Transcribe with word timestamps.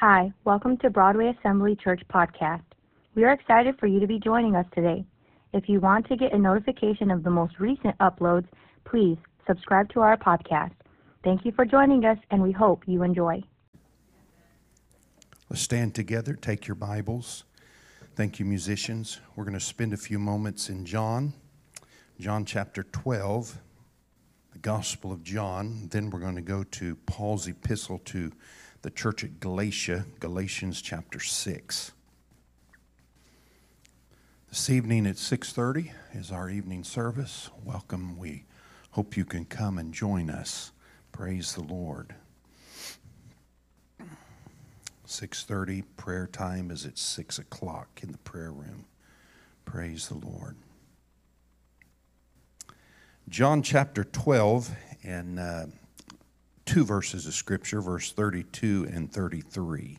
Hi, 0.00 0.32
welcome 0.44 0.76
to 0.76 0.90
Broadway 0.90 1.34
Assembly 1.36 1.74
Church 1.74 2.00
Podcast. 2.08 2.62
We 3.16 3.24
are 3.24 3.32
excited 3.32 3.80
for 3.80 3.88
you 3.88 3.98
to 3.98 4.06
be 4.06 4.20
joining 4.20 4.54
us 4.54 4.64
today. 4.72 5.04
If 5.52 5.68
you 5.68 5.80
want 5.80 6.06
to 6.06 6.16
get 6.16 6.32
a 6.32 6.38
notification 6.38 7.10
of 7.10 7.24
the 7.24 7.30
most 7.30 7.58
recent 7.58 7.98
uploads, 7.98 8.46
please 8.84 9.18
subscribe 9.44 9.88
to 9.94 10.00
our 10.02 10.16
podcast. 10.16 10.70
Thank 11.24 11.44
you 11.44 11.50
for 11.50 11.64
joining 11.64 12.04
us, 12.04 12.16
and 12.30 12.40
we 12.40 12.52
hope 12.52 12.84
you 12.86 13.02
enjoy. 13.02 13.42
Let's 15.50 15.62
stand 15.62 15.96
together, 15.96 16.34
take 16.34 16.68
your 16.68 16.76
Bibles. 16.76 17.42
Thank 18.14 18.38
you, 18.38 18.44
musicians. 18.44 19.18
We're 19.34 19.42
going 19.42 19.58
to 19.58 19.60
spend 19.60 19.92
a 19.92 19.96
few 19.96 20.20
moments 20.20 20.68
in 20.68 20.84
John, 20.84 21.32
John 22.20 22.44
chapter 22.44 22.84
12, 22.84 23.58
the 24.52 24.58
Gospel 24.60 25.10
of 25.10 25.24
John. 25.24 25.88
Then 25.90 26.10
we're 26.10 26.20
going 26.20 26.36
to 26.36 26.40
go 26.40 26.62
to 26.62 26.94
Paul's 26.94 27.48
epistle 27.48 27.98
to 28.04 28.30
the 28.82 28.90
church 28.90 29.24
at 29.24 29.40
Galatia, 29.40 30.06
Galatians 30.20 30.80
chapter 30.80 31.18
6. 31.18 31.92
This 34.48 34.70
evening 34.70 35.06
at 35.06 35.16
6:30 35.16 35.92
is 36.12 36.30
our 36.30 36.48
evening 36.48 36.84
service. 36.84 37.50
Welcome. 37.64 38.16
We 38.16 38.44
hope 38.92 39.16
you 39.16 39.24
can 39.24 39.44
come 39.44 39.78
and 39.78 39.92
join 39.92 40.30
us. 40.30 40.72
Praise 41.12 41.54
the 41.54 41.62
Lord. 41.62 42.14
6.30 45.06 45.84
prayer 45.96 46.26
time 46.26 46.70
is 46.70 46.84
at 46.84 46.98
6 46.98 47.38
o'clock 47.38 48.00
in 48.02 48.12
the 48.12 48.18
prayer 48.18 48.52
room 48.52 48.84
praise 49.64 50.08
the 50.08 50.14
lord 50.18 50.54
john 53.26 53.62
chapter 53.62 54.04
12 54.04 54.70
and 55.02 55.38
uh, 55.38 55.64
two 56.68 56.84
verses 56.84 57.26
of 57.26 57.34
scripture 57.34 57.80
verse 57.80 58.12
32 58.12 58.88
and 58.92 59.12
33 59.12 59.98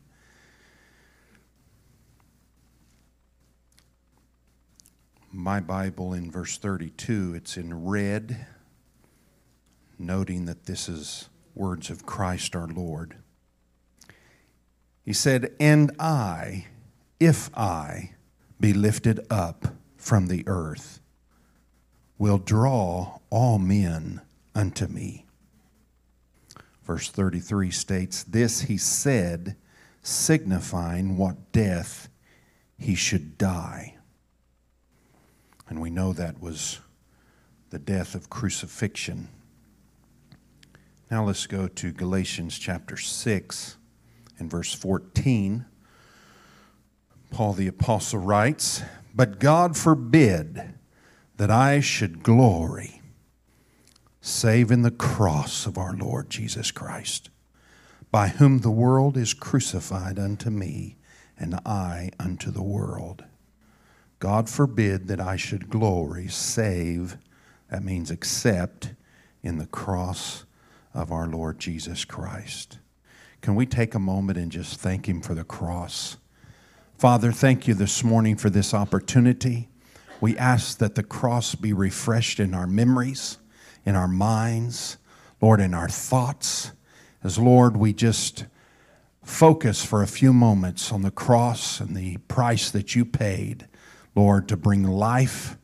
my 5.31 5.59
bible 5.59 6.13
in 6.13 6.31
verse 6.31 6.57
32 6.57 7.33
it's 7.35 7.57
in 7.57 7.85
red 7.85 8.45
noting 9.97 10.45
that 10.45 10.65
this 10.65 10.87
is 10.87 11.29
words 11.55 11.89
of 11.89 12.05
christ 12.05 12.55
our 12.55 12.67
lord 12.67 13.15
he 15.09 15.13
said, 15.13 15.55
And 15.59 15.91
I, 15.99 16.67
if 17.19 17.49
I 17.57 18.11
be 18.59 18.73
lifted 18.73 19.25
up 19.31 19.65
from 19.97 20.27
the 20.27 20.43
earth, 20.45 20.99
will 22.19 22.37
draw 22.37 23.17
all 23.31 23.57
men 23.57 24.21
unto 24.53 24.85
me. 24.85 25.25
Verse 26.89 27.11
33 27.11 27.69
states, 27.69 28.23
This 28.23 28.61
he 28.61 28.75
said, 28.75 29.55
signifying 30.01 31.17
what 31.17 31.51
death 31.51 32.09
he 32.79 32.95
should 32.95 33.37
die. 33.37 33.97
And 35.67 35.81
we 35.81 35.91
know 35.91 36.13
that 36.13 36.41
was 36.41 36.79
the 37.69 37.77
death 37.77 38.15
of 38.15 38.31
crucifixion. 38.31 39.27
Now 41.11 41.25
let's 41.25 41.45
go 41.45 41.67
to 41.67 41.91
Galatians 41.91 42.57
chapter 42.57 42.97
6 42.97 43.77
in 44.39 44.49
verse 44.49 44.73
14, 44.73 45.65
Paul 47.29 47.53
the 47.53 47.67
Apostle 47.67 48.17
writes, 48.17 48.81
But 49.13 49.37
God 49.37 49.77
forbid 49.77 50.73
that 51.37 51.51
I 51.51 51.81
should 51.81 52.23
glory 52.23 52.98
save 54.21 54.71
in 54.71 54.81
the 54.81 54.91
cross 54.91 55.65
of 55.65 55.77
our 55.77 55.93
Lord 55.93 56.29
Jesus 56.29 56.71
Christ, 56.71 57.29
by 58.11 58.29
whom 58.29 58.59
the 58.59 58.71
world 58.71 59.17
is 59.17 59.33
crucified 59.33 60.19
unto 60.19 60.49
me, 60.49 60.97
and 61.37 61.55
I 61.65 62.11
unto 62.19 62.51
the 62.51 62.63
world. 62.63 63.23
God 64.19 64.49
forbid 64.49 65.07
that 65.07 65.21
I 65.21 65.37
should 65.37 65.69
glory 65.69 66.27
save, 66.27 67.17
that 67.69 67.83
means 67.83 68.11
accept, 68.11 68.93
in 69.41 69.57
the 69.57 69.65
cross 69.65 70.43
of 70.93 71.11
our 71.11 71.27
Lord 71.27 71.59
Jesus 71.59 72.03
Christ. 72.03 72.79
Can 73.41 73.55
we 73.55 73.65
take 73.65 73.95
a 73.95 73.99
moment 73.99 74.37
and 74.37 74.51
just 74.51 74.79
thank 74.79 75.07
Him 75.07 75.21
for 75.21 75.33
the 75.33 75.45
cross? 75.45 76.17
Father, 76.97 77.31
thank 77.31 77.67
you 77.67 77.73
this 77.73 78.03
morning 78.03 78.35
for 78.35 78.49
this 78.49 78.73
opportunity. 78.73 79.69
We 80.19 80.37
ask 80.37 80.79
that 80.79 80.95
the 80.95 81.03
cross 81.03 81.55
be 81.55 81.71
refreshed 81.71 82.41
in 82.41 82.53
our 82.53 82.67
memories, 82.67 83.37
in 83.85 83.95
our 83.95 84.07
minds, 84.07 84.97
Lord, 85.41 85.59
in 85.59 85.73
our 85.73 85.89
thoughts. 85.89 86.71
As 87.23 87.37
Lord, 87.37 87.77
we 87.77 87.93
just 87.93 88.45
focus 89.23 89.83
for 89.83 90.01
a 90.01 90.07
few 90.07 90.33
moments 90.33 90.91
on 90.91 91.01
the 91.01 91.11
cross 91.11 91.79
and 91.79 91.95
the 91.95 92.17
price 92.27 92.71
that 92.71 92.95
you 92.95 93.05
paid, 93.05 93.67
Lord, 94.15 94.47
to 94.49 94.57
bring 94.57 94.83
life 94.83 95.57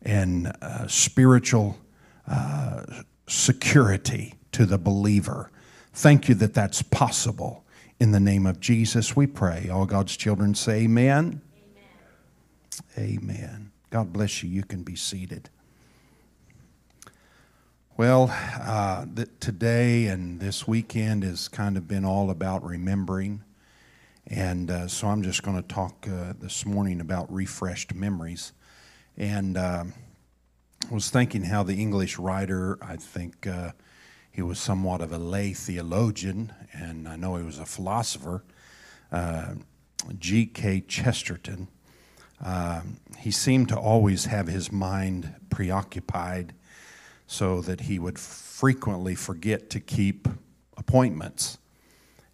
and 0.00 0.52
uh, 0.60 0.86
spiritual 0.88 1.78
uh, 2.26 2.84
security 3.26 4.34
to 4.52 4.66
the 4.66 4.78
believer. 4.78 5.50
Thank 5.92 6.28
you 6.28 6.34
that 6.36 6.54
that's 6.54 6.82
possible. 6.82 7.64
In 8.00 8.12
the 8.12 8.20
name 8.20 8.46
of 8.46 8.60
Jesus, 8.60 9.14
we 9.14 9.26
pray. 9.26 9.68
All 9.68 9.86
God's 9.86 10.16
children 10.16 10.54
say, 10.54 10.82
Amen. 10.82 11.42
Amen. 12.96 13.18
amen. 13.22 13.72
God 13.90 14.12
bless 14.12 14.42
you. 14.42 14.48
You 14.48 14.64
can 14.64 14.82
be 14.82 14.96
seated. 14.96 15.50
Well, 17.98 18.34
uh, 18.58 19.04
today 19.38 20.06
and 20.06 20.40
this 20.40 20.66
weekend 20.66 21.24
has 21.24 21.46
kind 21.46 21.76
of 21.76 21.86
been 21.86 22.06
all 22.06 22.30
about 22.30 22.64
remembering. 22.64 23.44
And 24.26 24.70
uh, 24.70 24.88
so 24.88 25.08
I'm 25.08 25.22
just 25.22 25.42
going 25.42 25.58
to 25.60 25.68
talk 25.68 26.08
uh, 26.08 26.32
this 26.40 26.64
morning 26.64 27.02
about 27.02 27.30
refreshed 27.30 27.94
memories. 27.94 28.54
And 29.18 29.58
uh, 29.58 29.84
I 30.90 30.94
was 30.94 31.10
thinking 31.10 31.44
how 31.44 31.64
the 31.64 31.74
English 31.74 32.18
writer, 32.18 32.78
I 32.80 32.96
think, 32.96 33.46
uh, 33.46 33.72
he 34.30 34.40
was 34.40 34.58
somewhat 34.58 35.02
of 35.02 35.12
a 35.12 35.18
lay 35.18 35.52
theologian, 35.52 36.50
and 36.72 37.06
I 37.06 37.16
know 37.16 37.36
he 37.36 37.44
was 37.44 37.58
a 37.58 37.66
philosopher. 37.66 38.42
Uh, 39.12 39.56
G.K. 40.18 40.84
Chesterton. 40.88 41.68
Um, 42.42 42.96
he 43.18 43.30
seemed 43.30 43.68
to 43.68 43.76
always 43.76 44.24
have 44.24 44.46
his 44.46 44.72
mind 44.72 45.34
preoccupied 45.50 46.54
so 47.32 47.62
that 47.62 47.80
he 47.80 47.98
would 47.98 48.18
frequently 48.18 49.14
forget 49.14 49.70
to 49.70 49.80
keep 49.80 50.28
appointments. 50.76 51.56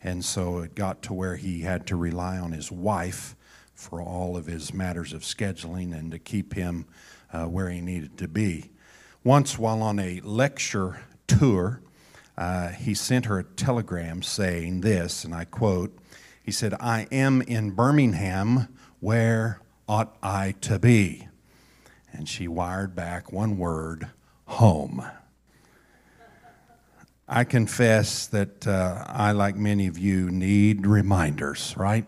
And 0.03 0.25
so 0.25 0.59
it 0.59 0.75
got 0.75 1.03
to 1.03 1.15
where 1.15 1.37
he 1.37 1.61
had 1.61 1.87
to 1.87 1.95
rely 1.95 2.37
on 2.37 2.51
his 2.51 2.73
wife 2.73 3.37
for 3.75 4.03
all 4.03 4.37
of 4.37 4.47
his 4.47 4.75
matters 4.75 5.13
of 5.13 5.23
scheduling 5.23 5.97
and 5.97 6.11
to 6.11 6.19
keep 6.19 6.55
him 6.55 6.85
uh, 7.33 7.45
where 7.45 7.71
he 7.71 7.81
needed 7.81 8.19
to 8.19 8.27
be. 8.27 8.73
Once, 9.23 9.57
while 9.57 9.83
on 9.83 10.01
a 10.01 10.21
lecture 10.25 11.01
tour, 11.29 11.81
uh, 12.37 12.71
he 12.71 12.93
sent 12.93 13.27
her 13.27 13.39
a 13.39 13.45
telegram 13.45 14.21
saying 14.21 14.81
this, 14.81 15.25
and 15.25 15.33
I 15.33 15.45
quote, 15.45 15.97
he 16.43 16.51
said, 16.51 16.75
I 16.81 17.07
am 17.13 17.41
in 17.43 17.71
Birmingham, 17.71 18.67
where 18.99 19.61
ought 19.89 20.17
I 20.25 20.57
to 20.63 20.81
be? 20.81 21.29
And 22.13 22.29
she 22.29 22.49
wired 22.49 22.97
back 22.97 23.33
one 23.33 23.59
word, 23.59 24.09
home. 24.49 25.07
I 27.29 27.45
confess 27.45 28.27
that 28.29 28.67
uh, 28.67 29.05
I, 29.07 29.33
like 29.33 29.55
many 29.55 29.87
of 29.87 29.99
you, 29.99 30.31
need 30.31 30.87
reminders, 30.87 31.75
right? 31.77 32.07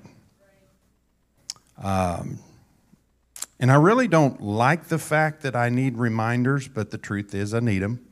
Um, 1.77 2.39
and 3.59 3.71
I 3.71 3.75
really 3.75 4.09
don't 4.09 4.41
like 4.41 4.89
the 4.89 4.99
fact 4.99 5.43
that 5.43 5.55
I 5.55 5.69
need 5.69 5.99
reminders, 5.99 6.67
but 6.67 6.91
the 6.91 6.97
truth 6.97 7.35
is 7.35 7.53
I 7.53 7.61
need 7.61 7.81
them. 7.81 8.07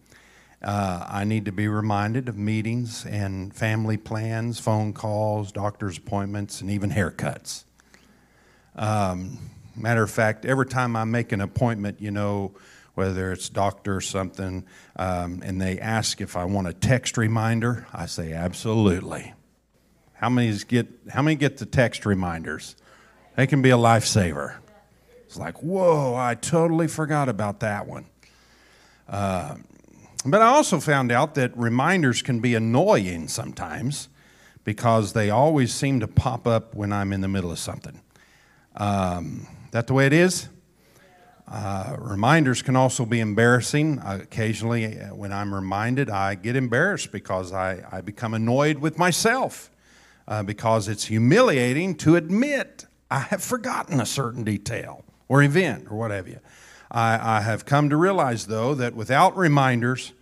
Uh, 0.62 1.06
I 1.08 1.24
need 1.24 1.46
to 1.46 1.52
be 1.52 1.66
reminded 1.66 2.28
of 2.28 2.36
meetings 2.36 3.06
and 3.06 3.54
family 3.54 3.96
plans, 3.96 4.58
phone 4.58 4.92
calls, 4.92 5.50
doctor's 5.50 5.96
appointments, 5.96 6.60
and 6.60 6.70
even 6.70 6.90
haircuts. 6.90 7.64
Um, 8.76 9.38
matter 9.74 10.02
of 10.02 10.10
fact, 10.10 10.44
every 10.44 10.66
time 10.66 10.96
I 10.96 11.04
make 11.04 11.32
an 11.32 11.40
appointment, 11.40 12.00
you 12.00 12.10
know, 12.10 12.52
whether 12.98 13.30
it's 13.30 13.48
doctor 13.48 13.94
or 13.94 14.00
something, 14.00 14.66
um, 14.96 15.40
and 15.44 15.60
they 15.60 15.78
ask 15.78 16.20
if 16.20 16.36
I 16.36 16.46
want 16.46 16.66
a 16.66 16.72
text 16.72 17.16
reminder, 17.16 17.86
I 17.94 18.06
say 18.06 18.32
absolutely. 18.32 19.34
How 20.14 20.28
many 20.28 20.52
get 20.66 20.88
how 21.08 21.22
many 21.22 21.36
get 21.36 21.58
the 21.58 21.64
text 21.64 22.04
reminders? 22.04 22.74
They 23.36 23.46
can 23.46 23.62
be 23.62 23.70
a 23.70 23.76
lifesaver. 23.76 24.56
It's 25.26 25.36
like, 25.36 25.62
whoa, 25.62 26.16
I 26.16 26.34
totally 26.34 26.88
forgot 26.88 27.28
about 27.28 27.60
that 27.60 27.86
one. 27.86 28.06
Uh, 29.08 29.54
but 30.26 30.42
I 30.42 30.46
also 30.46 30.80
found 30.80 31.12
out 31.12 31.36
that 31.36 31.56
reminders 31.56 32.20
can 32.20 32.40
be 32.40 32.56
annoying 32.56 33.28
sometimes 33.28 34.08
because 34.64 35.12
they 35.12 35.30
always 35.30 35.72
seem 35.72 36.00
to 36.00 36.08
pop 36.08 36.48
up 36.48 36.74
when 36.74 36.92
I'm 36.92 37.12
in 37.12 37.20
the 37.20 37.28
middle 37.28 37.52
of 37.52 37.60
something. 37.60 38.00
Um, 38.74 39.46
that 39.70 39.86
the 39.86 39.94
way 39.94 40.06
it 40.06 40.12
is? 40.12 40.48
Uh, 41.50 41.96
reminders 41.98 42.60
can 42.60 42.76
also 42.76 43.06
be 43.06 43.20
embarrassing. 43.20 43.98
Uh, 44.00 44.18
occasionally, 44.22 45.00
uh, 45.00 45.14
when 45.14 45.32
I'm 45.32 45.54
reminded, 45.54 46.10
I 46.10 46.34
get 46.34 46.56
embarrassed 46.56 47.10
because 47.10 47.52
I, 47.52 47.82
I 47.90 48.02
become 48.02 48.34
annoyed 48.34 48.78
with 48.78 48.98
myself 48.98 49.70
uh, 50.26 50.42
because 50.42 50.88
it's 50.88 51.06
humiliating 51.06 51.94
to 51.96 52.16
admit 52.16 52.84
I 53.10 53.20
have 53.20 53.42
forgotten 53.42 53.98
a 53.98 54.04
certain 54.04 54.44
detail 54.44 55.04
or 55.26 55.42
event 55.42 55.86
or 55.90 55.96
what 55.96 56.10
have 56.10 56.28
you. 56.28 56.40
I, 56.90 57.38
I 57.38 57.40
have 57.40 57.64
come 57.64 57.88
to 57.88 57.96
realize, 57.96 58.46
though, 58.46 58.74
that 58.74 58.94
without 58.94 59.34
reminders, 59.34 60.12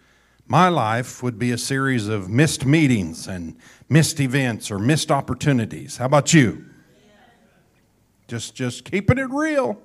my 0.46 0.68
life 0.68 1.24
would 1.24 1.40
be 1.40 1.50
a 1.50 1.58
series 1.58 2.06
of 2.06 2.28
missed 2.28 2.64
meetings 2.64 3.26
and 3.26 3.56
missed 3.88 4.20
events 4.20 4.70
or 4.70 4.78
missed 4.78 5.10
opportunities. 5.10 5.96
How 5.96 6.06
about 6.06 6.32
you? 6.32 6.66
Just, 8.28 8.54
just 8.54 8.84
keeping 8.84 9.18
it 9.18 9.30
real. 9.30 9.80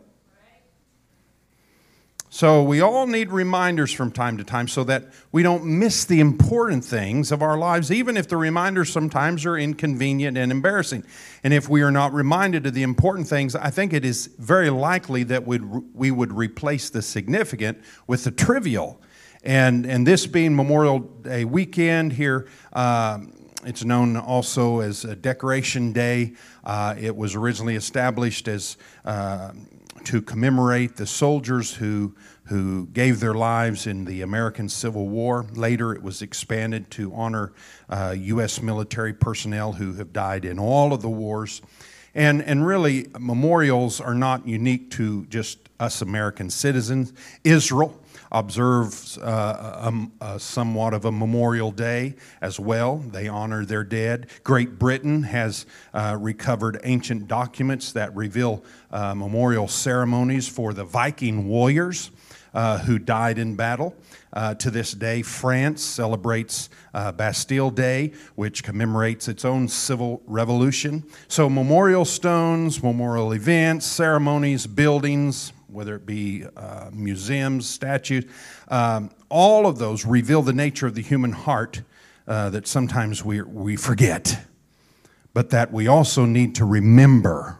So 2.33 2.63
we 2.63 2.79
all 2.79 3.07
need 3.07 3.29
reminders 3.29 3.91
from 3.91 4.09
time 4.09 4.37
to 4.37 4.45
time 4.45 4.69
so 4.69 4.85
that 4.85 5.03
we 5.33 5.43
don't 5.43 5.65
miss 5.65 6.05
the 6.05 6.21
important 6.21 6.85
things 6.85 7.29
of 7.29 7.41
our 7.41 7.57
lives, 7.57 7.91
even 7.91 8.15
if 8.15 8.29
the 8.29 8.37
reminders 8.37 8.89
sometimes 8.89 9.45
are 9.45 9.57
inconvenient 9.57 10.37
and 10.37 10.49
embarrassing. 10.49 11.03
And 11.43 11.53
if 11.53 11.67
we 11.67 11.81
are 11.81 11.91
not 11.91 12.13
reminded 12.13 12.65
of 12.65 12.73
the 12.73 12.83
important 12.83 13.27
things, 13.27 13.53
I 13.53 13.69
think 13.69 13.91
it 13.91 14.05
is 14.05 14.27
very 14.39 14.69
likely 14.69 15.23
that 15.23 15.45
we'd, 15.45 15.61
we 15.93 16.09
would 16.09 16.31
replace 16.31 16.89
the 16.89 17.01
significant 17.01 17.83
with 18.07 18.23
the 18.23 18.31
trivial. 18.31 19.01
And, 19.43 19.85
and 19.85 20.07
this 20.07 20.25
being 20.25 20.55
Memorial 20.55 20.99
Day 20.99 21.43
weekend 21.43 22.13
here, 22.13 22.47
um, 22.71 23.33
it's 23.63 23.83
known 23.83 24.17
also 24.17 24.79
as 24.79 25.03
Decoration 25.03 25.91
Day. 25.91 26.33
Uh, 26.63 26.95
it 26.99 27.15
was 27.15 27.35
originally 27.35 27.75
established 27.75 28.47
as 28.47 28.77
uh, 29.05 29.51
to 30.05 30.21
commemorate 30.21 30.95
the 30.95 31.05
soldiers 31.05 31.73
who, 31.73 32.15
who 32.45 32.87
gave 32.87 33.19
their 33.19 33.35
lives 33.35 33.85
in 33.85 34.05
the 34.05 34.23
American 34.23 34.67
Civil 34.67 35.07
War. 35.07 35.45
Later, 35.53 35.93
it 35.93 36.01
was 36.01 36.21
expanded 36.21 36.89
to 36.91 37.13
honor 37.13 37.53
uh, 37.89 38.15
U.S. 38.17 38.61
military 38.61 39.13
personnel 39.13 39.73
who 39.73 39.93
have 39.93 40.11
died 40.11 40.43
in 40.45 40.57
all 40.57 40.91
of 40.93 41.01
the 41.01 41.09
wars. 41.09 41.61
And, 42.15 42.43
and 42.43 42.65
really, 42.65 43.07
memorials 43.19 44.01
are 44.01 44.15
not 44.15 44.47
unique 44.47 44.91
to 44.91 45.25
just 45.27 45.69
us 45.79 46.01
American 46.01 46.49
citizens. 46.49 47.13
Israel 47.43 48.00
observes 48.31 49.17
uh, 49.17 49.91
a, 50.21 50.25
a 50.25 50.39
somewhat 50.39 50.93
of 50.93 51.05
a 51.05 51.11
memorial 51.11 51.71
day 51.71 52.15
as 52.41 52.59
well. 52.59 52.97
They 52.97 53.27
honor 53.27 53.65
their 53.65 53.83
dead. 53.83 54.27
Great 54.43 54.79
Britain 54.79 55.23
has 55.23 55.65
uh, 55.93 56.17
recovered 56.19 56.79
ancient 56.83 57.27
documents 57.27 57.91
that 57.93 58.15
reveal 58.15 58.63
uh, 58.91 59.13
memorial 59.15 59.67
ceremonies 59.67 60.47
for 60.47 60.73
the 60.73 60.83
Viking 60.83 61.47
warriors. 61.47 62.11
Uh, 62.53 62.79
who 62.79 62.99
died 62.99 63.39
in 63.39 63.55
battle. 63.55 63.95
Uh, 64.33 64.53
to 64.55 64.69
this 64.69 64.91
day, 64.91 65.21
France 65.21 65.81
celebrates 65.81 66.69
uh, 66.93 67.09
Bastille 67.09 67.69
Day, 67.69 68.11
which 68.35 68.61
commemorates 68.61 69.29
its 69.29 69.45
own 69.45 69.69
civil 69.69 70.21
revolution. 70.25 71.05
So, 71.29 71.49
memorial 71.49 72.03
stones, 72.03 72.83
memorial 72.83 73.31
events, 73.31 73.85
ceremonies, 73.85 74.67
buildings, 74.67 75.53
whether 75.71 75.95
it 75.95 76.05
be 76.05 76.45
uh, 76.55 76.89
museums, 76.91 77.67
statues, 77.67 78.25
um, 78.67 79.09
all 79.29 79.65
of 79.65 79.77
those 79.77 80.05
reveal 80.05 80.41
the 80.41 80.53
nature 80.53 80.87
of 80.87 80.95
the 80.95 81.01
human 81.01 81.31
heart 81.31 81.81
uh, 82.27 82.49
that 82.49 82.67
sometimes 82.67 83.23
we, 83.23 83.41
we 83.41 83.75
forget, 83.75 84.45
but 85.33 85.49
that 85.49 85.71
we 85.71 85.87
also 85.87 86.25
need 86.25 86.55
to 86.55 86.65
remember 86.65 87.57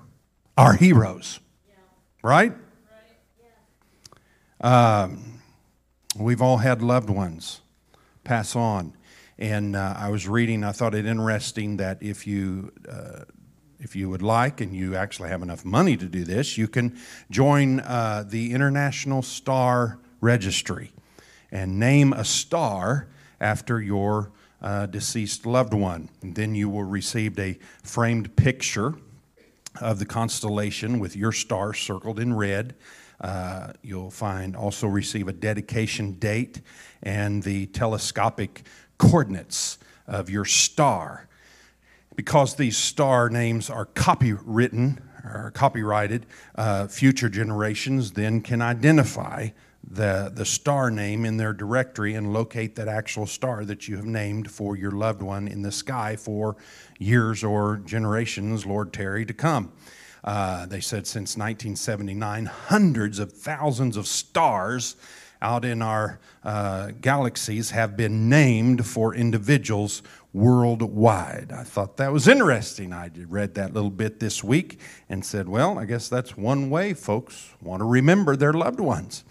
our 0.58 0.74
heroes. 0.74 1.40
Yeah. 1.68 1.76
Right? 2.22 2.52
right. 2.52 3.50
Yeah. 4.64 5.04
Um, 5.04 5.42
we've 6.18 6.42
all 6.42 6.58
had 6.58 6.82
loved 6.82 7.10
ones 7.10 7.62
pass 8.24 8.56
on. 8.56 8.94
And 9.38 9.76
uh, 9.76 9.96
I 9.98 10.10
was 10.10 10.28
reading, 10.28 10.64
I 10.64 10.72
thought 10.72 10.94
it 10.94 11.06
interesting 11.06 11.78
that 11.78 11.98
if 12.02 12.28
you 12.28 12.72
uh, 12.88 13.24
if 13.82 13.96
you 13.96 14.10
would 14.10 14.22
like 14.22 14.62
and 14.62 14.76
you 14.76 14.96
actually 14.96 15.30
have 15.30 15.42
enough 15.42 15.66
money 15.66 15.98
to 15.98 16.06
do 16.06 16.24
this, 16.24 16.58
you 16.58 16.68
can 16.68 16.98
join 17.32 17.80
uh, 17.80 18.24
the 18.28 18.54
International 18.54 19.24
Star 19.24 19.98
Registry 20.22 20.92
and 21.52 21.80
name 21.80 22.14
a 22.14 22.24
star 22.24 23.08
after 23.40 23.82
your 23.82 24.32
uh, 24.62 24.86
deceased 24.86 25.48
loved 25.48 25.74
one. 25.74 26.10
And 26.22 26.36
then 26.36 26.54
you 26.54 26.70
will 26.70 26.84
receive 26.84 27.38
a 27.40 27.58
framed 27.84 28.36
picture 28.36 28.94
of 29.80 29.98
the 29.98 30.06
constellation 30.06 31.00
with 31.00 31.16
your 31.16 31.32
star 31.32 31.74
circled 31.74 32.20
in 32.20 32.36
red. 32.36 32.76
Uh, 33.20 33.74
you'll 33.82 34.12
find 34.12 34.56
also 34.56 34.86
receive 34.86 35.28
a 35.28 35.34
dedication 35.34 36.14
date 36.14 36.62
and 37.02 37.42
the 37.42 37.66
telescopic 37.68 38.64
coordinates 39.00 39.80
of 40.08 40.30
your 40.30 40.46
star 40.46 41.28
because 42.16 42.56
these 42.56 42.78
star 42.78 43.30
names 43.30 43.70
are 43.70 43.86
copywritten 43.86 45.00
or 45.24 45.52
copyrighted, 45.52 46.26
uh, 46.56 46.88
future 46.88 47.30
generations 47.30 48.12
then 48.12 48.42
can 48.42 48.62
identify 48.62 49.50
the, 49.90 50.32
the 50.34 50.46
star 50.46 50.92
name 50.92 51.26
in 51.26 51.38
their 51.38 51.54
directory 51.54 52.14
and 52.14 52.32
locate 52.32 52.76
that 52.76 52.88
actual 52.88 53.26
star 53.26 53.66
that 53.66 53.88
you 53.88 53.96
have 53.98 54.06
named 54.06 54.50
for 54.50 54.78
your 54.78 54.92
loved 54.92 55.22
one 55.22 55.48
in 55.48 55.62
the 55.62 55.72
sky 55.72 56.16
for 56.16 56.56
years 57.00 57.44
or 57.44 57.78
generations, 57.78 58.66
Lord 58.66 58.94
Terry, 58.94 59.26
to 59.26 59.34
come. 59.34 59.72
Uh, 60.24 60.68
they 60.68 60.80
said 60.80 61.08
since 61.08 61.36
1979, 61.36 62.46
hundreds 62.46 63.18
of 63.18 63.32
thousands 63.34 63.98
of 63.98 64.06
stars 64.06 64.96
out 65.42 65.66
in 65.66 65.82
our 65.82 66.20
uh, 66.44 66.92
galaxies 67.02 67.72
have 67.72 67.98
been 67.98 68.30
named 68.30 68.86
for 68.86 69.16
individuals 69.16 70.04
worldwide. 70.34 71.52
I 71.52 71.64
thought 71.64 71.98
that 71.98 72.12
was 72.12 72.28
interesting. 72.28 72.94
I 72.94 73.10
read 73.28 73.56
that 73.56 73.74
little 73.74 73.90
bit 73.90 74.20
this 74.20 74.44
week 74.44 74.80
and 75.10 75.26
said, 75.26 75.50
well, 75.50 75.78
I 75.78 75.86
guess 75.86 76.08
that's 76.08 76.38
one 76.38 76.70
way 76.70 76.94
folks 76.94 77.54
want 77.62 77.82
to 77.82 77.86
remember 77.86 78.36
their 78.36 78.54
loved 78.54 78.80
ones. 78.80 79.24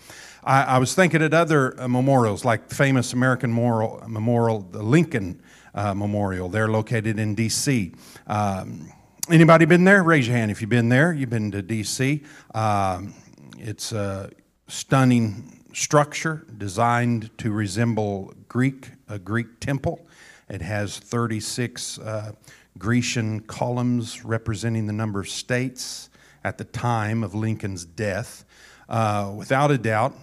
I, 0.44 0.62
I 0.62 0.79
was 0.79 0.94
thinking 0.94 1.23
at 1.23 1.35
other 1.35 1.79
uh, 1.81 1.88
memorials, 1.88 2.44
like 2.44 2.69
the 2.69 2.75
famous 2.75 3.12
American 3.12 3.50
memorial, 3.50 4.02
memorial 4.06 4.61
the 4.61 4.82
Lincoln 4.82 5.43
uh, 5.75 5.94
Memorial. 5.94 6.49
They're 6.49 6.69
located 6.69 7.19
in 7.19 7.35
D.C. 7.35 7.94
Um, 8.26 8.93
anybody 9.31 9.64
been 9.64 9.85
there? 9.85 10.03
Raise 10.03 10.26
your 10.26 10.37
hand 10.37 10.50
if 10.50 10.61
you've 10.61 10.70
been 10.70 10.88
there. 10.88 11.12
You've 11.12 11.31
been 11.31 11.50
to 11.53 11.62
D.C. 11.62 12.23
Um, 12.55 13.14
it's 13.58 13.93
a 13.93 14.31
stunning 14.69 15.61
structure 15.73 16.46
designed 16.56 17.37
to 17.38 17.53
resemble 17.53 18.35
Greek, 18.49 18.91
a 19.08 19.19
Greek 19.19 19.61
temple. 19.61 20.06
It 20.50 20.62
has 20.62 20.99
36 20.99 21.99
uh, 21.99 22.32
Grecian 22.76 23.41
columns 23.41 24.25
representing 24.25 24.87
the 24.87 24.93
number 24.93 25.20
of 25.20 25.29
states 25.29 26.11
at 26.43 26.58
the 26.58 26.65
time 26.65 27.22
of 27.22 27.34
Lincoln's 27.36 27.84
death. 27.84 28.44
Uh, 28.89 29.32
without 29.36 29.70
a 29.70 29.79
doubt, 29.79 30.15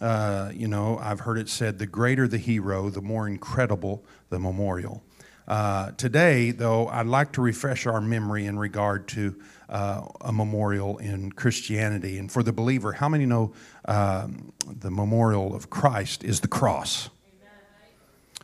uh, 0.00 0.52
you 0.54 0.68
know, 0.68 0.98
I've 0.98 1.20
heard 1.20 1.38
it 1.38 1.48
said 1.48 1.80
the 1.80 1.86
greater 1.86 2.28
the 2.28 2.38
hero, 2.38 2.88
the 2.88 3.00
more 3.00 3.26
incredible 3.26 4.04
the 4.30 4.38
memorial. 4.38 5.02
Uh, 5.48 5.90
today, 5.92 6.52
though, 6.52 6.86
I'd 6.86 7.06
like 7.06 7.32
to 7.32 7.42
refresh 7.42 7.84
our 7.86 8.00
memory 8.00 8.46
in 8.46 8.58
regard 8.58 9.08
to 9.08 9.34
uh, 9.68 10.06
a 10.20 10.32
memorial 10.32 10.98
in 10.98 11.32
Christianity. 11.32 12.18
And 12.18 12.30
for 12.30 12.44
the 12.44 12.52
believer, 12.52 12.92
how 12.92 13.08
many 13.08 13.26
know 13.26 13.52
um, 13.86 14.52
the 14.66 14.90
memorial 14.90 15.54
of 15.54 15.68
Christ 15.68 16.22
is 16.22 16.40
the 16.40 16.48
cross? 16.48 17.10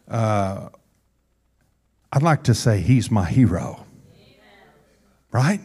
Uh, 0.09 0.71
I'd 2.12 2.23
like 2.23 2.43
to 2.45 2.55
say 2.55 2.81
he's 2.81 3.11
my 3.11 3.25
hero. 3.25 3.87
Right? 5.31 5.61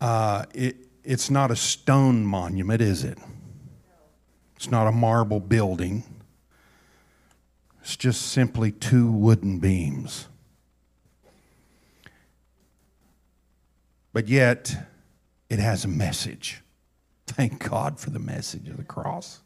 Uh, 0.00 0.44
it, 0.54 0.76
it's 1.02 1.30
not 1.30 1.50
a 1.50 1.56
stone 1.56 2.24
monument, 2.24 2.80
is 2.80 3.02
it? 3.02 3.18
It's 4.56 4.70
not 4.70 4.86
a 4.86 4.92
marble 4.92 5.40
building. 5.40 6.04
It's 7.80 7.96
just 7.96 8.22
simply 8.22 8.70
two 8.70 9.10
wooden 9.10 9.58
beams. 9.58 10.28
But 14.12 14.28
yet, 14.28 14.76
it 15.50 15.58
has 15.58 15.84
a 15.84 15.88
message. 15.88 16.62
Thank 17.26 17.68
God 17.68 17.98
for 17.98 18.10
the 18.10 18.20
message 18.20 18.68
of 18.68 18.76
the 18.76 18.84
cross. 18.84 19.40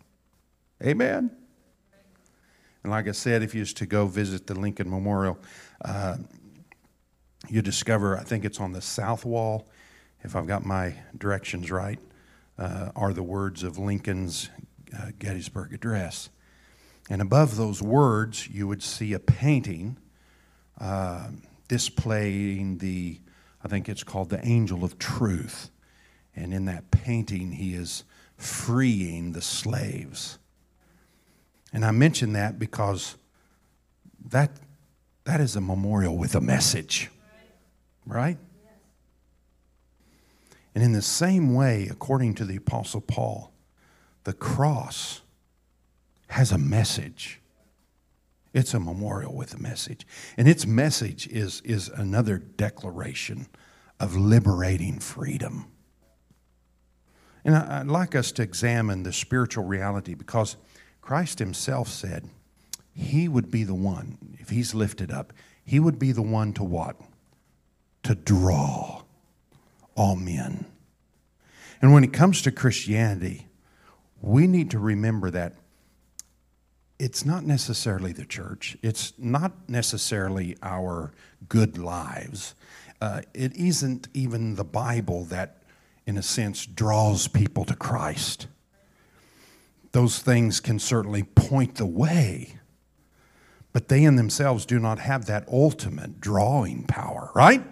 Amen. 0.84 1.30
And 2.82 2.90
like 2.92 3.08
I 3.08 3.12
said, 3.12 3.42
if 3.42 3.54
you 3.54 3.60
was 3.60 3.72
to 3.74 3.86
go 3.86 4.06
visit 4.06 4.46
the 4.46 4.54
Lincoln 4.54 4.88
Memorial, 4.88 5.38
uh, 5.84 6.16
you 7.48 7.62
discover, 7.62 8.16
I 8.16 8.22
think 8.22 8.44
it's 8.44 8.60
on 8.60 8.72
the 8.72 8.80
south 8.80 9.24
wall, 9.24 9.68
if 10.22 10.34
I've 10.34 10.46
got 10.46 10.64
my 10.64 10.94
directions 11.16 11.70
right, 11.70 11.98
uh, 12.58 12.90
are 12.96 13.12
the 13.12 13.22
words 13.22 13.62
of 13.62 13.78
Lincoln's 13.78 14.50
uh, 14.96 15.10
Gettysburg 15.18 15.72
Address. 15.72 16.30
And 17.10 17.22
above 17.22 17.56
those 17.56 17.80
words, 17.80 18.48
you 18.48 18.66
would 18.66 18.82
see 18.82 19.12
a 19.12 19.18
painting 19.18 19.96
uh, 20.80 21.28
displaying 21.68 22.78
the, 22.78 23.20
I 23.64 23.68
think 23.68 23.88
it's 23.88 24.02
called 24.04 24.30
the 24.30 24.44
Angel 24.46 24.84
of 24.84 24.98
Truth. 24.98 25.70
And 26.34 26.52
in 26.52 26.66
that 26.66 26.90
painting, 26.90 27.52
he 27.52 27.74
is 27.74 28.04
freeing 28.36 29.32
the 29.32 29.42
slaves. 29.42 30.38
And 31.72 31.84
I 31.84 31.90
mention 31.90 32.32
that 32.32 32.58
because 32.58 33.16
that, 34.30 34.50
that 35.24 35.40
is 35.40 35.56
a 35.56 35.60
memorial 35.60 36.16
with 36.16 36.34
a 36.34 36.40
message. 36.40 37.10
Right? 38.06 38.38
And 40.74 40.84
in 40.84 40.92
the 40.92 41.02
same 41.02 41.54
way, 41.54 41.88
according 41.90 42.34
to 42.34 42.44
the 42.44 42.56
Apostle 42.56 43.00
Paul, 43.00 43.52
the 44.24 44.32
cross 44.32 45.22
has 46.28 46.52
a 46.52 46.58
message. 46.58 47.40
It's 48.54 48.74
a 48.74 48.80
memorial 48.80 49.34
with 49.34 49.54
a 49.54 49.58
message. 49.58 50.06
And 50.36 50.48
its 50.48 50.66
message 50.66 51.26
is, 51.26 51.60
is 51.62 51.88
another 51.88 52.38
declaration 52.38 53.46
of 54.00 54.16
liberating 54.16 54.98
freedom. 55.00 55.66
And 57.44 57.56
I'd 57.56 57.86
like 57.86 58.14
us 58.14 58.32
to 58.32 58.42
examine 58.42 59.02
the 59.02 59.12
spiritual 59.12 59.64
reality 59.64 60.14
because 60.14 60.56
Christ 61.08 61.38
Himself 61.38 61.88
said 61.88 62.28
He 62.92 63.28
would 63.28 63.50
be 63.50 63.64
the 63.64 63.72
one, 63.72 64.18
if 64.40 64.50
He's 64.50 64.74
lifted 64.74 65.10
up, 65.10 65.32
He 65.64 65.80
would 65.80 65.98
be 65.98 66.12
the 66.12 66.20
one 66.20 66.52
to 66.52 66.62
what? 66.62 66.96
To 68.02 68.14
draw 68.14 69.04
all 69.94 70.16
men. 70.16 70.66
And 71.80 71.94
when 71.94 72.04
it 72.04 72.12
comes 72.12 72.42
to 72.42 72.50
Christianity, 72.50 73.46
we 74.20 74.46
need 74.46 74.70
to 74.72 74.78
remember 74.78 75.30
that 75.30 75.54
it's 76.98 77.24
not 77.24 77.42
necessarily 77.42 78.12
the 78.12 78.26
church, 78.26 78.76
it's 78.82 79.14
not 79.16 79.52
necessarily 79.66 80.58
our 80.62 81.12
good 81.48 81.78
lives. 81.78 82.54
Uh, 83.00 83.22
it 83.32 83.56
isn't 83.56 84.08
even 84.12 84.56
the 84.56 84.64
Bible 84.64 85.24
that, 85.24 85.62
in 86.04 86.18
a 86.18 86.22
sense, 86.22 86.66
draws 86.66 87.28
people 87.28 87.64
to 87.64 87.74
Christ. 87.74 88.46
Those 89.98 90.20
things 90.20 90.60
can 90.60 90.78
certainly 90.78 91.24
point 91.24 91.74
the 91.74 91.84
way, 91.84 92.54
but 93.72 93.88
they 93.88 94.04
in 94.04 94.14
themselves 94.14 94.64
do 94.64 94.78
not 94.78 95.00
have 95.00 95.26
that 95.26 95.48
ultimate 95.50 96.20
drawing 96.20 96.84
power, 96.84 97.32
right? 97.34 97.64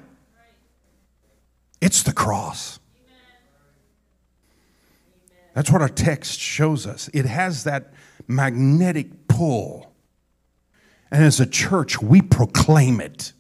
It's 1.81 2.03
the 2.03 2.13
cross. 2.13 2.81
That's 5.55 5.71
what 5.71 5.81
our 5.81 5.89
text 5.89 6.41
shows 6.41 6.85
us. 6.85 7.09
It 7.15 7.27
has 7.27 7.63
that 7.63 7.95
magnetic 8.27 9.29
pull. 9.29 9.95
And 11.13 11.23
as 11.23 11.39
a 11.39 11.47
church, 11.47 12.03
we 12.03 12.23
proclaim 12.23 13.01
it. 13.01 13.35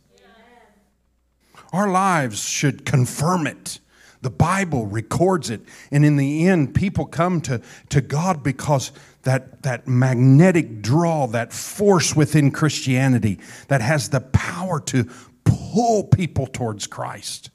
Our 1.72 1.90
lives 1.90 2.48
should 2.48 2.86
confirm 2.86 3.48
it. 3.48 3.80
The 4.26 4.30
Bible 4.30 4.86
records 4.86 5.50
it. 5.50 5.60
And 5.92 6.04
in 6.04 6.16
the 6.16 6.48
end, 6.48 6.74
people 6.74 7.06
come 7.06 7.40
to, 7.42 7.62
to 7.90 8.00
God 8.00 8.42
because 8.42 8.90
that, 9.22 9.62
that 9.62 9.86
magnetic 9.86 10.82
draw, 10.82 11.28
that 11.28 11.52
force 11.52 12.16
within 12.16 12.50
Christianity 12.50 13.38
that 13.68 13.82
has 13.82 14.08
the 14.08 14.18
power 14.18 14.80
to 14.80 15.08
pull 15.44 16.02
people 16.02 16.48
towards 16.48 16.88
Christ. 16.88 17.50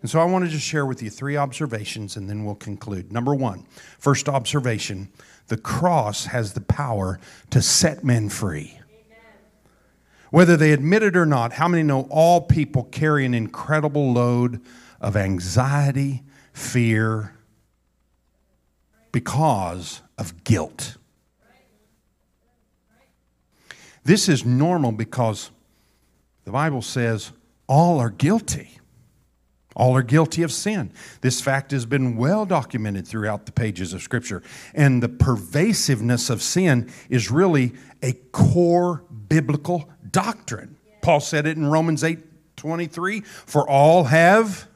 And 0.00 0.08
so 0.08 0.18
I 0.18 0.24
want 0.24 0.46
to 0.46 0.50
just 0.50 0.64
share 0.64 0.86
with 0.86 1.02
you 1.02 1.10
three 1.10 1.36
observations 1.36 2.16
and 2.16 2.30
then 2.30 2.46
we'll 2.46 2.54
conclude. 2.54 3.12
Number 3.12 3.34
one, 3.34 3.66
first 3.98 4.26
observation 4.26 5.10
the 5.48 5.58
cross 5.58 6.24
has 6.24 6.54
the 6.54 6.62
power 6.62 7.20
to 7.50 7.60
set 7.60 8.02
men 8.02 8.30
free. 8.30 8.80
Whether 10.30 10.56
they 10.56 10.72
admit 10.72 11.02
it 11.02 11.18
or 11.18 11.26
not, 11.26 11.52
how 11.52 11.68
many 11.68 11.82
know 11.82 12.08
all 12.08 12.40
people 12.40 12.84
carry 12.84 13.26
an 13.26 13.34
incredible 13.34 14.14
load 14.14 14.62
of 15.04 15.16
anxiety, 15.16 16.22
fear, 16.54 17.34
because 19.12 20.00
of 20.18 20.42
guilt? 20.44 20.96
This 24.02 24.28
is 24.28 24.44
normal 24.44 24.92
because 24.92 25.50
the 26.44 26.50
Bible 26.50 26.82
says 26.82 27.32
all 27.66 28.00
are 28.00 28.10
guilty. 28.10 28.70
All 29.76 29.94
are 29.96 30.02
guilty 30.02 30.42
of 30.42 30.52
sin. 30.52 30.92
This 31.20 31.40
fact 31.40 31.72
has 31.72 31.84
been 31.84 32.16
well 32.16 32.46
documented 32.46 33.06
throughout 33.06 33.44
the 33.44 33.52
pages 33.52 33.92
of 33.92 34.02
Scripture. 34.02 34.42
And 34.72 35.02
the 35.02 35.08
pervasiveness 35.08 36.30
of 36.30 36.42
sin 36.42 36.90
is 37.10 37.30
really 37.30 37.72
a 38.02 38.12
core 38.32 39.04
biblical 39.28 39.90
doctrine. 40.10 40.76
Paul 41.02 41.20
said 41.20 41.46
it 41.46 41.56
in 41.56 41.66
Romans 41.66 42.04
8 42.04 42.20
23 42.56 43.20
For 43.20 43.68
all 43.68 44.04
have 44.04 44.68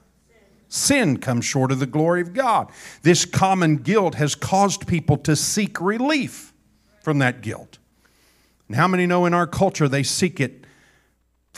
sin 0.69 1.19
comes 1.19 1.45
short 1.45 1.73
of 1.73 1.79
the 1.79 1.87
glory 1.87 2.21
of 2.21 2.33
God. 2.33 2.71
This 3.03 3.25
common 3.25 3.77
guilt 3.79 4.15
has 4.17 4.35
caused 4.35 4.87
people 4.87 5.17
to 5.19 5.35
seek 5.35 5.81
relief 5.81 6.53
from 7.03 7.19
that 7.19 7.41
guilt. 7.41 7.79
And 8.69 8.77
how 8.77 8.87
many 8.87 9.07
know 9.07 9.25
in 9.27 9.35
our 9.35 9.47
culture 9.47 9.89
they 9.89 10.03
seek 10.03 10.41
it 10.41 10.65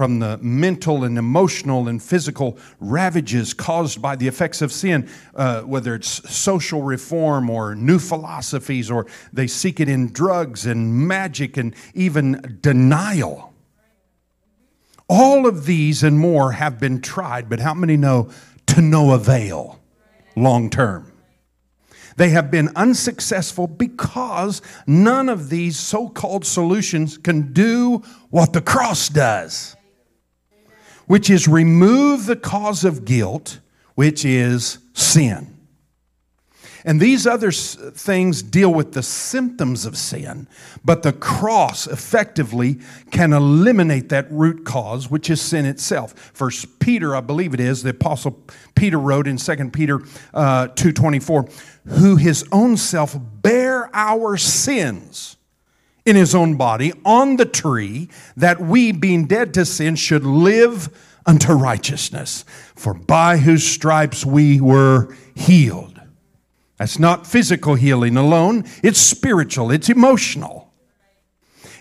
from 0.01 0.21
the 0.21 0.39
mental 0.39 1.05
and 1.05 1.19
emotional 1.19 1.89
and 1.89 2.03
physical 2.03 2.57
ravages 2.79 3.53
caused 3.53 4.01
by 4.01 4.17
the 4.17 4.29
effects 4.29 4.63
of 4.63 4.73
sin, 4.73 5.07
uh, 5.35 5.61
whether 5.63 5.95
it's 5.95 6.09
social 6.33 6.83
reform 6.83 7.51
or 7.51 7.75
new 7.75 7.99
philosophies, 7.99 8.91
or 8.91 9.07
they 9.33 9.47
seek 9.47 9.79
it 9.79 9.89
in 9.89 10.11
drugs 10.13 10.65
and 10.65 11.07
magic 11.07 11.57
and 11.57 11.75
even 11.93 12.59
denial. 12.63 13.53
All 15.07 15.47
of 15.47 15.67
these 15.67 16.03
and 16.05 16.19
more 16.19 16.53
have 16.53 16.79
been 16.79 17.03
tried, 17.03 17.49
but 17.51 17.59
how 17.59 17.75
many 17.75 17.97
know 17.97 18.31
to 18.75 18.81
no 18.81 19.13
avail 19.13 19.81
long 20.37 20.71
term? 20.71 21.13
They 22.17 22.31
have 22.31 22.51
been 22.51 22.71
unsuccessful 22.77 23.67
because 23.67 24.61
none 24.87 25.29
of 25.29 25.49
these 25.49 25.79
so 25.79 26.09
called 26.09 26.45
solutions 26.45 27.17
can 27.17 27.53
do 27.53 28.03
what 28.31 28.53
the 28.53 28.61
cross 28.61 29.09
does 29.09 29.77
which 31.11 31.29
is 31.29 31.49
remove 31.49 32.27
the 32.27 32.37
cause 32.37 32.85
of 32.85 33.05
guilt, 33.05 33.59
which 33.97 34.25
is 34.25 34.79
sin. 34.93 35.59
And 36.85 37.01
these 37.01 37.27
other 37.27 37.53
things 37.53 38.43
deal 38.43 38.73
with 38.73 38.93
the 38.93 39.03
symptoms 39.03 39.85
of 39.85 39.97
sin, 39.97 40.49
but 40.85 41.03
the 41.03 41.13
cross 41.13 41.87
effectively 41.87 42.79
can 43.11 43.33
eliminate 43.33 44.09
that 44.09 44.31
root 44.31 44.65
cause, 44.65 45.11
which 45.11 45.29
is 45.29 45.41
sin 45.41 45.67
itself. 45.67 46.15
First 46.33 46.79
Peter, 46.79 47.15
I 47.15 47.21
believe 47.21 47.53
it 47.55 47.61
is, 47.61 47.83
the 47.83 47.91
apostle 47.91 48.43
Peter 48.75 48.99
wrote 48.99 49.27
in 49.27 49.37
2 49.37 49.71
Peter 49.71 50.01
uh, 50.33 50.69
2.24, 50.69 51.99
who 51.99 52.17
his 52.17 52.45
own 52.51 52.77
self 52.77 53.17
bare 53.43 53.91
our 53.95 54.37
sins 54.37 55.37
in 56.07 56.17
his 56.17 56.35
own 56.35 56.57
body 56.57 56.93
on 57.05 57.37
the 57.37 57.45
tree, 57.45 58.09
that 58.37 58.61
we, 58.61 58.91
being 58.91 59.27
dead 59.27 59.53
to 59.55 59.65
sin, 59.65 59.97
should 59.97 60.25
live 60.25 60.89
unto 61.27 61.53
righteousness. 61.53 62.45
For 62.75 62.95
by 62.95 63.37
whose 63.37 63.67
stripes 63.67 64.25
we 64.25 64.61
were 64.61 65.15
healed. 65.35 66.00
That's 66.81 66.99
not 66.99 67.27
physical 67.27 67.75
healing 67.75 68.17
alone, 68.17 68.65
it's 68.83 68.99
spiritual, 68.99 69.71
it's 69.71 69.91
emotional. 69.91 70.73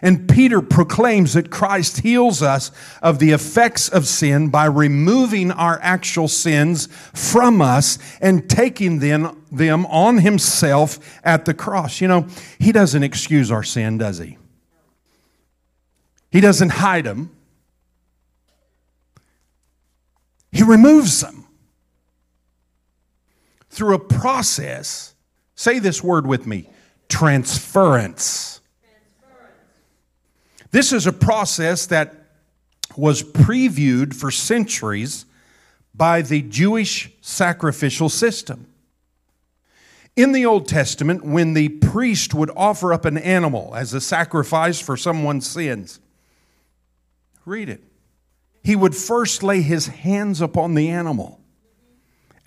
And 0.01 0.27
Peter 0.27 0.61
proclaims 0.61 1.35
that 1.35 1.49
Christ 1.49 2.01
heals 2.01 2.41
us 2.41 2.69
of 3.01 3.19
the 3.19 3.31
effects 3.31 3.87
of 3.87 4.05
sin 4.05 4.49
by 4.49 4.65
removing 4.65 5.51
our 5.51 5.79
actual 5.81 6.27
sins 6.27 6.87
from 7.13 7.61
us 7.61 7.97
and 8.19 8.49
taking 8.49 8.99
them, 8.99 9.41
them 9.49 9.85
on 9.85 10.17
himself 10.17 11.17
at 11.23 11.45
the 11.45 11.53
cross. 11.53 12.01
You 12.01 12.09
know, 12.09 12.27
he 12.59 12.73
doesn't 12.73 13.03
excuse 13.03 13.51
our 13.51 13.63
sin, 13.63 13.99
does 13.99 14.17
he? 14.17 14.37
He 16.29 16.41
doesn't 16.41 16.71
hide 16.71 17.05
them. 17.05 17.33
He 20.51 20.63
removes 20.63 21.21
them 21.21 21.38
through 23.79 23.95
a 23.95 23.99
process. 23.99 25.15
Say 25.55 25.79
this 25.79 26.03
word 26.03 26.27
with 26.27 26.45
me 26.45 26.69
transference. 27.07 28.59
This 30.71 30.91
is 30.91 31.07
a 31.07 31.13
process 31.13 31.85
that 31.85 32.13
was 32.97 33.23
previewed 33.23 34.13
for 34.13 34.31
centuries 34.31 35.25
by 35.95 36.21
the 36.21 36.41
Jewish 36.41 37.09
sacrificial 37.21 38.09
system. 38.09 38.67
In 40.17 40.33
the 40.33 40.45
Old 40.45 40.67
Testament, 40.67 41.23
when 41.23 41.53
the 41.53 41.69
priest 41.69 42.33
would 42.33 42.51
offer 42.57 42.91
up 42.91 43.05
an 43.05 43.17
animal 43.17 43.73
as 43.75 43.93
a 43.93 44.01
sacrifice 44.01 44.81
for 44.81 44.97
someone's 44.97 45.47
sins, 45.47 46.01
read 47.45 47.69
it 47.69 47.81
he 48.61 48.75
would 48.75 48.93
first 48.93 49.41
lay 49.41 49.61
his 49.61 49.87
hands 49.87 50.41
upon 50.41 50.75
the 50.75 50.89
animal 50.89 51.38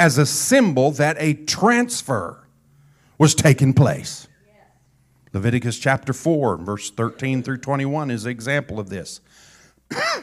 as 0.03 0.19
a 0.19 0.27
symbol 0.27 0.91
that 0.91 1.15
a 1.21 1.33
transfer 1.33 2.45
was 3.19 3.37
taking 3.37 3.73
place. 3.73 4.27
Leviticus 5.33 5.79
chapter 5.79 6.13
4, 6.13 6.57
verse 6.57 6.91
13 6.91 7.45
through 7.45 7.59
21 7.59 8.11
is 8.11 8.25
an 8.25 8.33
example 8.33 8.81
of 8.81 8.89
this. 8.89 9.21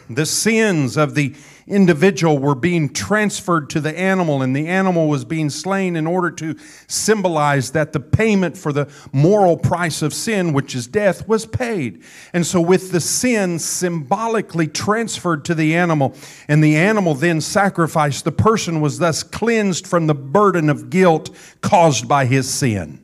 The 0.10 0.26
sins 0.26 0.98
of 0.98 1.16
the 1.16 1.36
individual 1.68 2.40
were 2.40 2.56
being 2.56 2.90
transferred 2.90 3.70
to 3.70 3.80
the 3.80 3.98
animal, 3.98 4.42
and 4.42 4.56
the 4.56 4.68
animal 4.68 5.08
was 5.08 5.24
being 5.24 5.50
slain 5.50 5.96
in 5.96 6.08
order 6.08 6.32
to 6.32 6.56
symbolize 6.88 7.72
that 7.72 7.94
the 7.94 8.00
payment 8.00 8.58
for 8.58 8.74
the 8.74 8.92
moral 9.14 9.56
price 9.56 10.02
of 10.02 10.14
sin, 10.14 10.52
which 10.52 10.74
is 10.76 10.88
death, 10.88 11.28
was 11.28 11.46
paid. 11.46 12.04
And 12.34 12.46
so, 12.46 12.60
with 12.60 12.92
the 12.92 13.00
sin 13.00 13.60
symbolically 13.60 14.68
transferred 14.68 15.46
to 15.46 15.56
the 15.56 15.76
animal, 15.76 16.16
and 16.48 16.64
the 16.64 16.76
animal 16.76 17.14
then 17.14 17.40
sacrificed, 17.40 18.26
the 18.26 18.32
person 18.32 18.82
was 18.82 18.98
thus 18.98 19.22
cleansed 19.22 19.86
from 19.86 20.08
the 20.08 20.16
burden 20.16 20.70
of 20.70 20.90
guilt 20.90 21.30
caused 21.62 22.08
by 22.08 22.26
his 22.26 22.50
sin. 22.50 23.04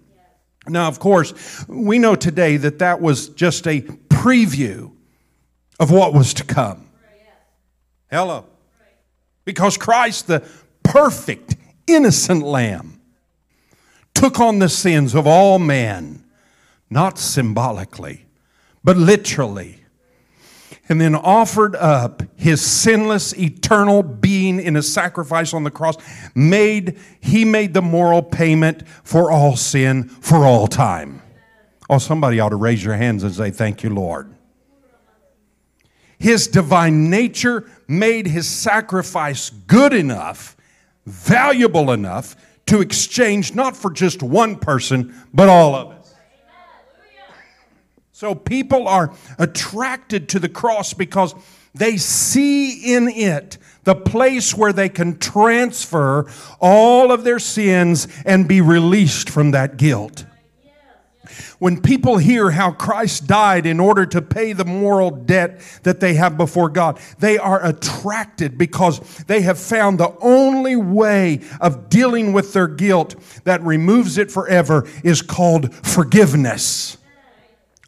Now, 0.68 0.88
of 0.88 1.00
course, 1.00 1.68
we 1.68 2.00
know 2.00 2.16
today 2.16 2.58
that 2.58 2.80
that 2.80 3.00
was 3.00 3.30
just 3.30 3.68
a 3.68 3.82
preview 3.82 4.95
of 5.80 5.92
what 5.92 6.14
was 6.14 6.34
to 6.36 6.44
come. 6.44 6.90
Hello. 8.10 8.46
Because 9.44 9.78
Christ, 9.78 10.28
the 10.28 10.44
perfect, 10.84 11.56
innocent 11.88 12.44
Lamb, 12.44 13.02
took 14.14 14.40
on 14.40 14.60
the 14.60 14.70
sins 14.70 15.14
of 15.14 15.28
all 15.28 15.60
men, 15.60 16.24
not 16.90 17.20
symbolically, 17.20 18.26
but 18.84 18.98
literally, 18.98 19.82
and 20.88 21.02
then 21.02 21.16
offered 21.16 21.76
up 21.76 22.24
his 22.36 22.62
sinless, 22.62 23.34
eternal 23.34 24.04
being 24.04 24.60
in 24.60 24.76
a 24.76 24.84
sacrifice 24.84 25.54
on 25.54 25.64
the 25.64 25.72
cross. 25.72 25.98
Made, 26.36 27.00
he 27.20 27.44
made 27.44 27.74
the 27.74 27.82
moral 27.82 28.22
payment 28.22 28.88
for 29.04 29.32
all 29.32 29.56
sin 29.56 30.08
for 30.08 30.46
all 30.46 30.68
time. 30.68 31.22
Oh, 31.90 31.98
somebody 31.98 32.40
ought 32.40 32.50
to 32.50 32.56
raise 32.56 32.84
your 32.84 32.96
hands 32.96 33.24
and 33.24 33.34
say, 33.34 33.52
Thank 33.52 33.84
you, 33.84 33.90
Lord. 33.90 34.35
His 36.18 36.48
divine 36.48 37.10
nature 37.10 37.70
made 37.88 38.28
his 38.28 38.48
sacrifice 38.48 39.50
good 39.50 39.94
enough, 39.94 40.56
valuable 41.06 41.92
enough 41.92 42.36
to 42.68 42.82
exchange 42.82 43.54
not 43.54 43.76
for 43.76 43.92
just 43.92 44.24
one 44.24 44.56
person, 44.56 45.14
but 45.34 45.50
all 45.50 45.76
of 45.76 45.90
us. 45.90 46.16
So 48.12 48.34
people 48.34 48.88
are 48.88 49.14
attracted 49.38 50.30
to 50.30 50.40
the 50.40 50.48
cross 50.50 50.94
because 50.94 51.36
they 51.74 51.98
see 51.98 52.96
in 52.96 53.10
it 53.10 53.58
the 53.84 53.96
place 53.96 54.56
where 54.56 54.72
they 54.72 54.90
can 54.90 55.20
transfer 55.20 56.26
all 56.60 57.12
of 57.12 57.24
their 57.24 57.40
sins 57.40 58.08
and 58.26 58.48
be 58.48 58.62
released 58.62 59.30
from 59.30 59.52
that 59.52 59.78
guilt. 59.78 60.26
When 61.60 61.82
people 61.82 62.18
hear 62.18 62.52
how 62.52 62.72
Christ 62.72 63.28
died 63.28 63.66
in 63.66 63.80
order 63.80 64.06
to 64.06 64.22
pay 64.22 64.54
the 64.54 64.66
moral 64.66 65.12
debt 65.12 65.62
that 65.84 66.00
they 66.00 66.16
have 66.16 66.38
before 66.38 66.70
God, 66.70 67.00
they 67.20 67.38
are 67.38 67.66
attracted 67.66 68.58
because 68.58 69.00
they 69.26 69.42
have 69.42 69.60
found 69.60 70.00
the 70.00 70.16
only 70.20 70.76
way 70.76 71.42
of 71.62 71.90
dealing 71.90 72.34
with 72.34 72.54
their 72.54 72.68
guilt 72.68 73.16
that 73.44 73.62
removes 73.62 74.18
it 74.18 74.32
forever 74.32 74.88
is 75.04 75.22
called 75.22 75.74
forgiveness. 75.74 76.98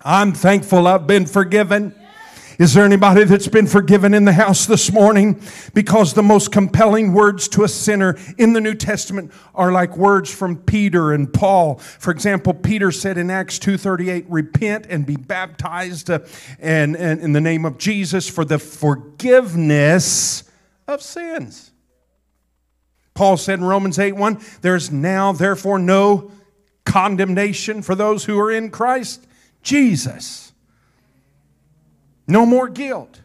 I'm 0.01 0.33
thankful 0.33 0.87
I've 0.87 1.07
been 1.07 1.25
forgiven. 1.25 1.93
Is 2.57 2.73
there 2.73 2.85
anybody 2.85 3.23
that's 3.23 3.47
been 3.47 3.67
forgiven 3.67 4.15
in 4.15 4.25
the 4.25 4.33
house 4.33 4.65
this 4.65 4.91
morning? 4.91 5.39
Because 5.75 6.15
the 6.15 6.23
most 6.23 6.51
compelling 6.51 7.13
words 7.13 7.47
to 7.49 7.63
a 7.63 7.67
sinner 7.67 8.17
in 8.35 8.53
the 8.53 8.61
New 8.61 8.73
Testament 8.73 9.31
are 9.53 9.71
like 9.71 9.95
words 9.95 10.33
from 10.33 10.57
Peter 10.57 11.11
and 11.13 11.31
Paul. 11.31 11.75
For 11.75 12.09
example, 12.09 12.55
Peter 12.55 12.91
said 12.91 13.19
in 13.19 13.29
Acts 13.29 13.59
2:38, 13.59 14.25
"Repent 14.27 14.87
and 14.89 15.05
be 15.05 15.15
baptized 15.15 16.09
uh, 16.09 16.19
and, 16.59 16.95
and 16.95 17.21
in 17.21 17.33
the 17.33 17.41
name 17.41 17.63
of 17.63 17.77
Jesus 17.77 18.27
for 18.27 18.43
the 18.43 18.57
forgiveness 18.57 20.43
of 20.87 21.03
sins." 21.03 21.71
Paul 23.13 23.37
said 23.37 23.59
in 23.59 23.65
Romans 23.65 23.99
8:1, 23.99 24.41
"There's 24.61 24.91
now 24.91 25.31
therefore 25.31 25.77
no 25.77 26.31
condemnation 26.85 27.83
for 27.83 27.93
those 27.93 28.25
who 28.25 28.39
are 28.39 28.51
in 28.51 28.71
Christ 28.71 29.27
Jesus." 29.61 30.46
No 32.27 32.45
more 32.45 32.67
guilt. 32.67 33.21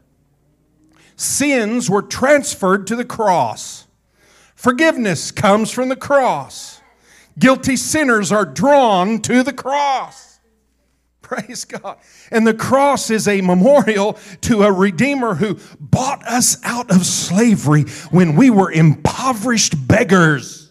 Sins 1.16 1.90
were 1.90 2.02
transferred 2.02 2.86
to 2.86 2.96
the 2.96 3.04
cross. 3.04 3.86
Forgiveness 4.54 5.30
comes 5.30 5.70
from 5.70 5.88
the 5.88 5.96
cross. 5.96 6.80
Guilty 7.38 7.76
sinners 7.76 8.30
are 8.30 8.44
drawn 8.44 9.20
to 9.22 9.42
the 9.42 9.52
cross. 9.52 10.38
Praise 11.22 11.64
God. 11.64 11.98
And 12.30 12.46
the 12.46 12.54
cross 12.54 13.10
is 13.10 13.26
a 13.26 13.40
memorial 13.40 14.18
to 14.42 14.62
a 14.62 14.72
Redeemer 14.72 15.34
who 15.34 15.58
bought 15.80 16.24
us 16.26 16.58
out 16.62 16.90
of 16.90 17.06
slavery 17.06 17.84
when 18.10 18.36
we 18.36 18.50
were 18.50 18.70
impoverished 18.70 19.88
beggars. 19.88 20.70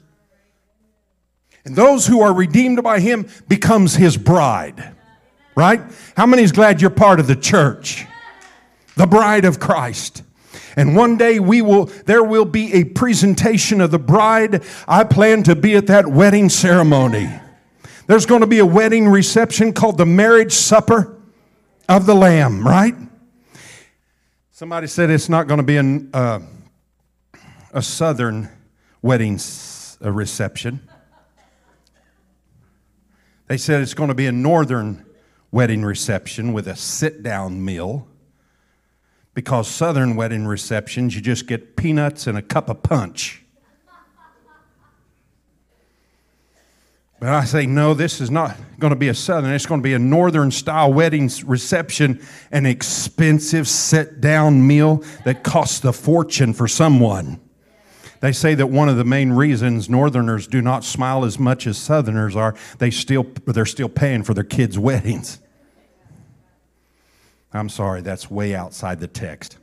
And 1.65 1.75
those 1.75 2.07
who 2.07 2.21
are 2.21 2.33
redeemed 2.33 2.81
by 2.83 2.99
him 2.99 3.27
becomes 3.47 3.95
his 3.95 4.17
bride. 4.17 4.95
Right? 5.55 5.81
How 6.15 6.25
many 6.25 6.43
is 6.43 6.51
glad 6.51 6.81
you're 6.81 6.89
part 6.89 7.19
of 7.19 7.27
the 7.27 7.35
church? 7.35 8.05
The 8.95 9.07
bride 9.07 9.45
of 9.45 9.59
Christ. 9.59 10.23
And 10.75 10.95
one 10.95 11.17
day 11.17 11.39
we 11.39 11.61
will 11.61 11.85
there 12.05 12.23
will 12.23 12.45
be 12.45 12.73
a 12.73 12.83
presentation 12.85 13.81
of 13.81 13.91
the 13.91 13.99
bride. 13.99 14.63
I 14.87 15.03
plan 15.03 15.43
to 15.43 15.55
be 15.55 15.75
at 15.75 15.87
that 15.87 16.07
wedding 16.07 16.49
ceremony. 16.49 17.29
There's 18.07 18.25
going 18.25 18.41
to 18.41 18.47
be 18.47 18.59
a 18.59 18.65
wedding 18.65 19.07
reception 19.07 19.73
called 19.73 19.97
the 19.97 20.05
marriage 20.05 20.53
supper 20.53 21.17
of 21.87 22.05
the 22.05 22.15
lamb, 22.15 22.65
right? 22.65 22.95
Somebody 24.51 24.87
said 24.87 25.09
it's 25.09 25.29
not 25.29 25.47
going 25.47 25.59
to 25.59 25.63
be 25.65 25.77
an, 25.77 26.09
uh, 26.13 26.39
a 27.73 27.81
southern 27.81 28.49
wedding 29.01 29.39
reception. 30.01 30.87
They 33.47 33.57
said 33.57 33.81
it's 33.81 33.93
going 33.93 34.09
to 34.09 34.13
be 34.13 34.27
a 34.27 34.31
northern 34.31 35.05
wedding 35.51 35.83
reception 35.83 36.53
with 36.53 36.67
a 36.67 36.75
sit 36.75 37.23
down 37.23 37.63
meal 37.63 38.07
because 39.33 39.67
Southern 39.67 40.15
wedding 40.15 40.45
receptions, 40.45 41.15
you 41.15 41.21
just 41.21 41.47
get 41.47 41.75
peanuts 41.75 42.27
and 42.27 42.37
a 42.37 42.41
cup 42.41 42.69
of 42.69 42.83
punch. 42.83 43.41
But 47.21 47.29
I 47.29 47.43
say, 47.45 47.67
no, 47.67 47.93
this 47.93 48.19
is 48.19 48.31
not 48.31 48.57
going 48.79 48.89
to 48.89 48.97
be 48.97 49.07
a 49.07 49.13
Southern. 49.13 49.53
It's 49.53 49.67
going 49.67 49.79
to 49.79 49.83
be 49.83 49.93
a 49.93 49.99
Northern 49.99 50.49
style 50.49 50.91
wedding 50.91 51.29
reception, 51.45 52.19
an 52.51 52.65
expensive 52.65 53.67
sit 53.67 54.19
down 54.19 54.65
meal 54.65 55.03
that 55.23 55.43
costs 55.43 55.85
a 55.85 55.93
fortune 55.93 56.51
for 56.51 56.67
someone. 56.67 57.39
They 58.21 58.31
say 58.31 58.55
that 58.55 58.67
one 58.67 58.89
of 58.89 58.97
the 58.97 59.03
main 59.03 59.33
reasons 59.33 59.87
Northerners 59.87 60.47
do 60.47 60.63
not 60.63 60.83
smile 60.83 61.23
as 61.23 61.37
much 61.37 61.67
as 61.67 61.77
Southerners 61.77 62.35
are, 62.35 62.55
they 62.79 62.89
still, 62.89 63.27
they're 63.45 63.65
still 63.67 63.89
paying 63.89 64.23
for 64.23 64.33
their 64.33 64.43
kids' 64.43 64.79
weddings. 64.79 65.39
I'm 67.53 67.69
sorry, 67.69 68.01
that's 68.01 68.31
way 68.31 68.55
outside 68.55 68.99
the 68.99 69.07
text. 69.07 69.57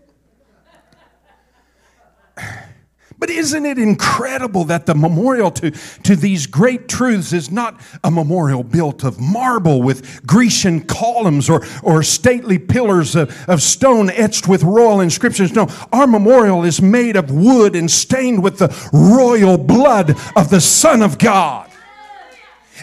But 3.18 3.31
isn't 3.31 3.66
it 3.66 3.79
incredible 3.79 4.64
that 4.64 4.87
the 4.87 4.94
memorial 4.94 5.51
to, 5.53 5.72
to 6.05 6.14
these 6.14 6.46
great 6.46 6.88
truths 6.88 7.33
is 7.33 7.51
not 7.51 7.81
a 8.05 8.11
memorial 8.12 8.62
built 8.62 9.03
of 9.03 9.18
marble 9.18 9.83
with 9.83 10.24
Grecian 10.24 10.83
columns 10.83 11.51
or, 11.51 11.66
or 11.83 12.05
stately 12.05 12.59
pillars 12.59 13.16
of, 13.16 13.37
of 13.48 13.61
stone 13.61 14.09
etched 14.11 14.46
with 14.46 14.62
royal 14.62 15.01
inscriptions? 15.01 15.53
No, 15.53 15.66
our 15.92 16.07
memorial 16.07 16.62
is 16.62 16.81
made 16.81 17.16
of 17.16 17.33
wood 17.33 17.74
and 17.74 17.90
stained 17.90 18.42
with 18.44 18.59
the 18.59 18.68
royal 18.92 19.59
blood 19.59 20.11
of 20.37 20.51
the 20.51 20.61
Son 20.61 21.03
of 21.03 21.18
God. 21.18 21.67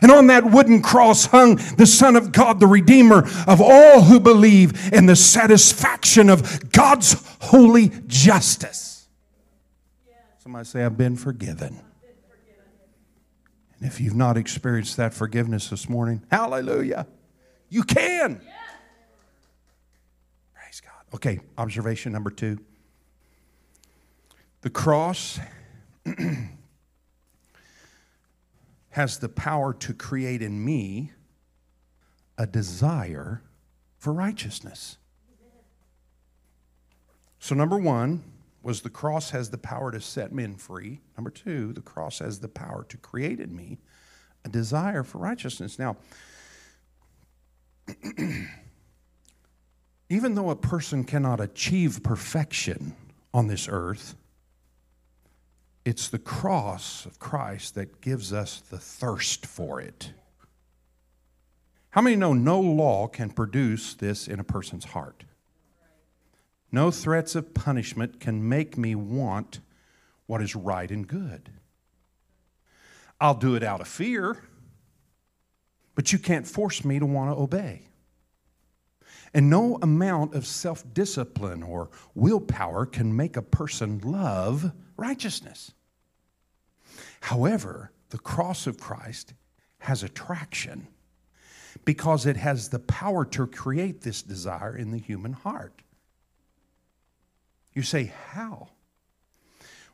And 0.01 0.11
on 0.11 0.27
that 0.27 0.45
wooden 0.45 0.81
cross 0.81 1.27
hung 1.27 1.55
the 1.77 1.85
Son 1.85 2.15
of 2.15 2.31
God, 2.31 2.59
the 2.59 2.67
Redeemer 2.67 3.27
of 3.47 3.61
all 3.61 4.01
who 4.01 4.19
believe, 4.19 4.93
and 4.93 5.07
the 5.07 5.15
satisfaction 5.15 6.29
of 6.29 6.71
God's 6.71 7.15
holy 7.41 7.91
justice. 8.07 9.07
Somebody 10.39 10.65
say, 10.65 10.83
I've 10.83 10.97
been 10.97 11.15
forgiven. 11.15 11.81
And 13.79 13.87
if 13.87 13.99
you've 13.99 14.15
not 14.15 14.37
experienced 14.37 14.97
that 14.97 15.13
forgiveness 15.13 15.69
this 15.69 15.89
morning, 15.89 16.23
hallelujah, 16.31 17.07
you 17.69 17.83
can. 17.83 18.41
Praise 20.53 20.81
God. 20.81 21.15
Okay, 21.15 21.39
observation 21.57 22.11
number 22.11 22.29
two. 22.29 22.59
The 24.61 24.69
cross 24.69 25.39
has 28.95 29.19
the 29.19 29.29
power 29.29 29.73
to 29.73 29.93
create 29.93 30.41
in 30.41 30.63
me 30.63 31.11
a 32.37 32.47
desire 32.47 33.41
for 33.97 34.13
righteousness. 34.13 34.97
So, 37.39 37.55
number 37.55 37.77
one 37.77 38.23
was 38.63 38.81
the 38.81 38.89
cross 38.89 39.31
has 39.31 39.49
the 39.49 39.57
power 39.57 39.91
to 39.91 40.01
set 40.01 40.31
men 40.31 40.55
free. 40.55 41.01
Number 41.17 41.29
two, 41.29 41.73
the 41.73 41.81
cross 41.81 42.19
has 42.19 42.39
the 42.39 42.47
power 42.47 42.85
to 42.89 42.97
create 42.97 43.39
in 43.39 43.55
me 43.55 43.79
a 44.43 44.49
desire 44.49 45.03
for 45.03 45.19
righteousness. 45.19 45.77
Now, 45.77 45.97
Even 50.09 50.35
though 50.35 50.51
a 50.51 50.55
person 50.55 51.03
cannot 51.03 51.39
achieve 51.41 52.03
perfection 52.03 52.95
on 53.33 53.47
this 53.47 53.67
earth, 53.69 54.15
it's 55.85 56.07
the 56.07 56.19
cross 56.19 57.05
of 57.05 57.19
Christ 57.19 57.75
that 57.75 58.01
gives 58.01 58.33
us 58.33 58.59
the 58.59 58.79
thirst 58.79 59.45
for 59.45 59.79
it. 59.79 60.11
How 61.91 62.01
many 62.01 62.15
know 62.15 62.33
no 62.33 62.59
law 62.59 63.07
can 63.07 63.29
produce 63.29 63.93
this 63.93 64.27
in 64.27 64.39
a 64.39 64.43
person's 64.43 64.85
heart? 64.85 65.23
No 66.71 66.91
threats 66.91 67.35
of 67.35 67.53
punishment 67.53 68.19
can 68.19 68.49
make 68.49 68.77
me 68.77 68.95
want 68.95 69.61
what 70.25 70.41
is 70.41 70.55
right 70.55 70.89
and 70.89 71.07
good. 71.07 71.51
I'll 73.21 73.35
do 73.35 73.55
it 73.55 73.63
out 73.63 73.79
of 73.79 73.87
fear, 73.87 74.43
but 75.93 76.11
you 76.11 76.19
can't 76.19 76.47
force 76.47 76.83
me 76.83 76.99
to 76.99 77.05
want 77.05 77.31
to 77.31 77.41
obey. 77.41 77.87
And 79.33 79.49
no 79.49 79.77
amount 79.81 80.33
of 80.33 80.45
self 80.45 80.83
discipline 80.93 81.61
or 81.63 81.89
willpower 82.13 82.85
can 82.85 83.15
make 83.15 83.37
a 83.37 83.41
person 83.41 83.99
love 83.99 84.71
righteousness. 84.97 85.71
However, 87.25 87.91
the 88.09 88.19
cross 88.19 88.67
of 88.67 88.79
Christ 88.79 89.33
has 89.79 90.03
attraction 90.03 90.87
because 91.83 92.27
it 92.27 92.37
has 92.37 92.69
the 92.69 92.77
power 92.77 93.25
to 93.25 93.47
create 93.47 94.01
this 94.01 94.21
desire 94.21 94.77
in 94.77 94.91
the 94.91 94.99
human 94.99 95.33
heart. 95.33 95.81
You 97.73 97.81
say, 97.81 98.13
How? 98.33 98.69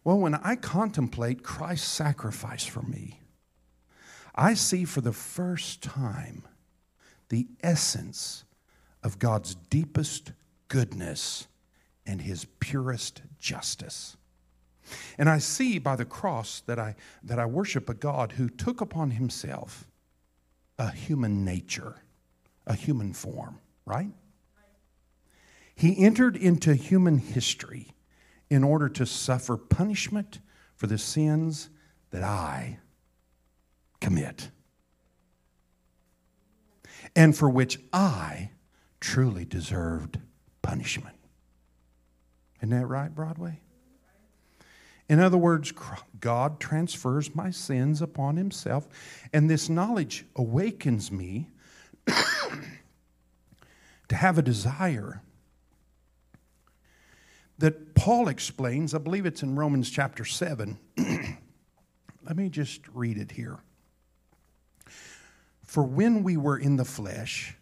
Well, 0.04 0.20
when 0.20 0.36
I 0.36 0.58
contemplate 0.58 1.42
Christ's 1.42 1.88
sacrifice 1.88 2.66
for 2.66 2.82
me, 2.82 3.22
I 4.36 4.54
see 4.54 4.84
for 4.84 5.00
the 5.00 5.14
first 5.14 5.82
time 5.82 6.44
the 7.30 7.48
essence 7.64 8.44
of 9.04 9.20
God's 9.20 9.56
deepest 9.56 10.34
goodness 10.68 11.48
and 12.06 12.24
his 12.24 12.44
purest 12.60 13.22
justice. 13.40 14.18
And 15.18 15.30
I 15.30 15.38
see 15.38 15.80
by 15.80 15.96
the 15.96 16.06
cross 16.06 16.62
that 16.66 16.80
I, 16.80 16.96
that 17.24 17.40
I 17.40 17.46
worship 17.46 17.90
a 17.90 17.94
God 17.94 18.34
who 18.34 18.50
took 18.50 18.82
upon 18.82 19.12
himself 19.12 19.88
a 20.78 20.92
human 20.92 21.46
nature, 21.46 22.02
a 22.66 22.74
human 22.74 23.14
form, 23.14 23.60
right? 23.86 24.12
He 25.76 26.04
entered 26.04 26.36
into 26.36 26.76
human 26.76 27.18
history 27.18 27.92
in 28.50 28.64
order 28.64 28.90
to 28.90 29.06
suffer 29.06 29.58
punishment 29.58 30.40
for 30.76 30.88
the 30.88 30.98
sins 30.98 31.70
that 32.12 32.24
I 32.24 32.80
commit 34.00 34.50
and 37.16 37.36
for 37.36 37.50
which 37.50 37.80
I 37.94 38.52
truly 39.00 39.46
deserved 39.46 40.20
punishment. 40.62 41.16
Isn't 42.60 42.70
that 42.70 42.86
right, 42.86 43.14
Broadway? 43.14 43.62
In 45.12 45.20
other 45.20 45.38
words, 45.38 45.74
God 46.22 46.62
transfers 46.62 47.36
my 47.36 47.52
sins 47.52 48.02
upon 48.02 48.38
himself, 48.38 48.88
and 49.34 49.50
this 49.50 49.68
knowledge 49.68 50.24
awakens 50.38 51.12
me 51.12 51.50
to 54.08 54.16
have 54.16 54.38
a 54.38 54.42
desire 54.42 55.22
that 57.58 57.94
Paul 57.94 58.30
explains. 58.30 58.96
I 58.96 59.00
believe 59.00 59.26
it's 59.26 59.44
in 59.44 59.58
Romans 59.58 59.90
chapter 59.90 60.24
7. 60.24 60.80
Let 60.98 62.38
me 62.38 62.48
just 62.48 62.80
read 62.94 63.18
it 63.18 63.32
here. 63.32 63.60
For 65.66 65.84
when 65.84 66.24
we 66.24 66.38
were 66.38 66.58
in 66.58 66.78
the 66.78 66.86
flesh, 66.86 67.58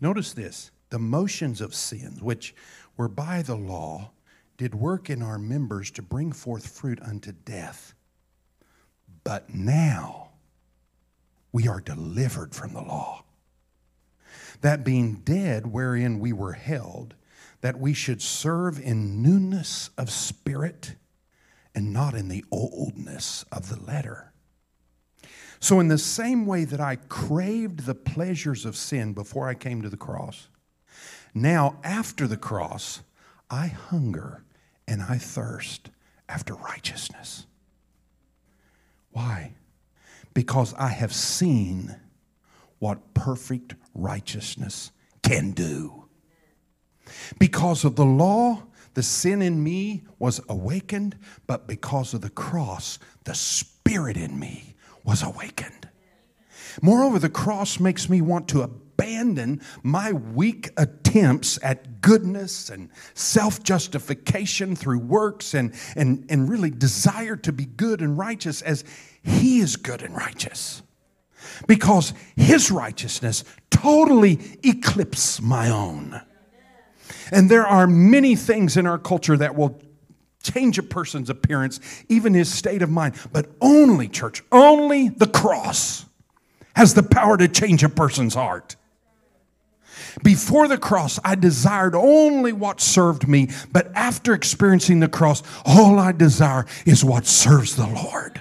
notice 0.00 0.32
this 0.32 0.70
the 0.90 1.00
motions 1.00 1.60
of 1.60 1.74
sins, 1.74 2.22
which 2.22 2.54
were 2.96 3.08
by 3.08 3.42
the 3.42 3.56
law, 3.56 4.12
did 4.56 4.74
work 4.74 5.10
in 5.10 5.22
our 5.22 5.38
members 5.38 5.90
to 5.92 6.02
bring 6.02 6.32
forth 6.32 6.66
fruit 6.66 7.00
unto 7.02 7.32
death. 7.32 7.94
But 9.24 9.54
now 9.54 10.30
we 11.52 11.68
are 11.68 11.80
delivered 11.80 12.54
from 12.54 12.72
the 12.72 12.82
law. 12.82 13.24
That 14.60 14.84
being 14.84 15.22
dead 15.24 15.66
wherein 15.66 16.18
we 16.18 16.32
were 16.32 16.52
held, 16.52 17.14
that 17.60 17.78
we 17.78 17.94
should 17.94 18.22
serve 18.22 18.78
in 18.78 19.22
newness 19.22 19.90
of 19.96 20.10
spirit 20.10 20.96
and 21.74 21.92
not 21.92 22.14
in 22.14 22.28
the 22.28 22.44
oldness 22.50 23.44
of 23.50 23.68
the 23.68 23.80
letter. 23.80 24.32
So, 25.60 25.80
in 25.80 25.88
the 25.88 25.98
same 25.98 26.44
way 26.44 26.64
that 26.66 26.80
I 26.80 26.96
craved 26.96 27.86
the 27.86 27.94
pleasures 27.94 28.66
of 28.66 28.76
sin 28.76 29.14
before 29.14 29.48
I 29.48 29.54
came 29.54 29.80
to 29.82 29.88
the 29.88 29.96
cross, 29.96 30.48
now 31.32 31.78
after 31.82 32.26
the 32.26 32.36
cross, 32.36 33.00
I 33.54 33.68
hunger 33.68 34.42
and 34.88 35.00
I 35.00 35.16
thirst 35.16 35.90
after 36.28 36.54
righteousness. 36.54 37.46
Why? 39.12 39.52
Because 40.34 40.74
I 40.74 40.88
have 40.88 41.12
seen 41.12 41.94
what 42.80 43.14
perfect 43.14 43.76
righteousness 43.94 44.90
can 45.22 45.52
do. 45.52 46.06
Because 47.38 47.84
of 47.84 47.94
the 47.94 48.04
law, 48.04 48.64
the 48.94 49.04
sin 49.04 49.40
in 49.40 49.62
me 49.62 50.02
was 50.18 50.40
awakened, 50.48 51.16
but 51.46 51.68
because 51.68 52.12
of 52.12 52.22
the 52.22 52.30
cross, 52.30 52.98
the 53.22 53.36
spirit 53.36 54.16
in 54.16 54.36
me 54.36 54.74
was 55.04 55.22
awakened. 55.22 55.88
Moreover, 56.82 57.20
the 57.20 57.28
cross 57.28 57.78
makes 57.78 58.08
me 58.08 58.20
want 58.20 58.48
to 58.48 58.62
abandon 58.62 58.83
my 59.82 60.12
weak 60.12 60.70
attempts 60.76 61.58
at 61.62 62.00
goodness 62.00 62.70
and 62.70 62.90
self 63.14 63.62
justification 63.62 64.76
through 64.76 64.98
works 64.98 65.54
and, 65.54 65.74
and, 65.96 66.26
and 66.28 66.48
really 66.48 66.70
desire 66.70 67.36
to 67.36 67.52
be 67.52 67.64
good 67.64 68.00
and 68.00 68.18
righteous 68.18 68.62
as 68.62 68.84
He 69.22 69.60
is 69.60 69.76
good 69.76 70.02
and 70.02 70.16
righteous. 70.16 70.82
Because 71.66 72.12
His 72.36 72.70
righteousness 72.70 73.44
totally 73.70 74.40
eclipses 74.62 75.40
my 75.40 75.70
own. 75.70 76.20
And 77.30 77.50
there 77.50 77.66
are 77.66 77.86
many 77.86 78.36
things 78.36 78.76
in 78.76 78.86
our 78.86 78.98
culture 78.98 79.36
that 79.36 79.54
will 79.54 79.80
change 80.42 80.78
a 80.78 80.82
person's 80.82 81.30
appearance, 81.30 81.80
even 82.08 82.34
his 82.34 82.52
state 82.52 82.82
of 82.82 82.90
mind. 82.90 83.14
But 83.32 83.50
only, 83.60 84.08
church, 84.08 84.42
only 84.52 85.08
the 85.08 85.26
cross 85.26 86.04
has 86.76 86.94
the 86.94 87.02
power 87.02 87.36
to 87.36 87.48
change 87.48 87.82
a 87.82 87.88
person's 87.88 88.34
heart. 88.34 88.76
Before 90.22 90.68
the 90.68 90.78
cross, 90.78 91.18
I 91.24 91.34
desired 91.34 91.94
only 91.94 92.52
what 92.52 92.80
served 92.80 93.28
me, 93.28 93.48
but 93.72 93.90
after 93.94 94.32
experiencing 94.32 95.00
the 95.00 95.08
cross, 95.08 95.42
all 95.64 95.98
I 95.98 96.12
desire 96.12 96.66
is 96.86 97.04
what 97.04 97.26
serves 97.26 97.76
the 97.76 97.86
Lord. 97.86 98.40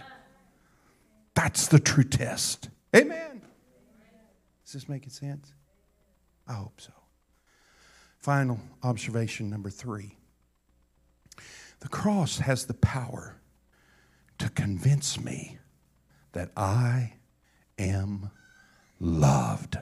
That's 1.33 1.67
the 1.67 1.79
true 1.79 2.03
test. 2.03 2.69
Amen. 2.95 3.41
Is 4.65 4.73
this 4.73 4.87
making 4.87 5.09
sense? 5.09 5.51
I 6.47 6.53
hope 6.53 6.79
so. 6.79 6.93
Final 8.19 8.59
observation 8.83 9.49
number 9.49 9.69
three 9.69 10.15
the 11.79 11.89
cross 11.89 12.37
has 12.37 12.65
the 12.65 12.73
power 12.73 13.35
to 14.37 14.49
convince 14.49 15.19
me 15.19 15.57
that 16.31 16.49
I 16.55 17.15
am 17.77 18.31
loved. 19.01 19.77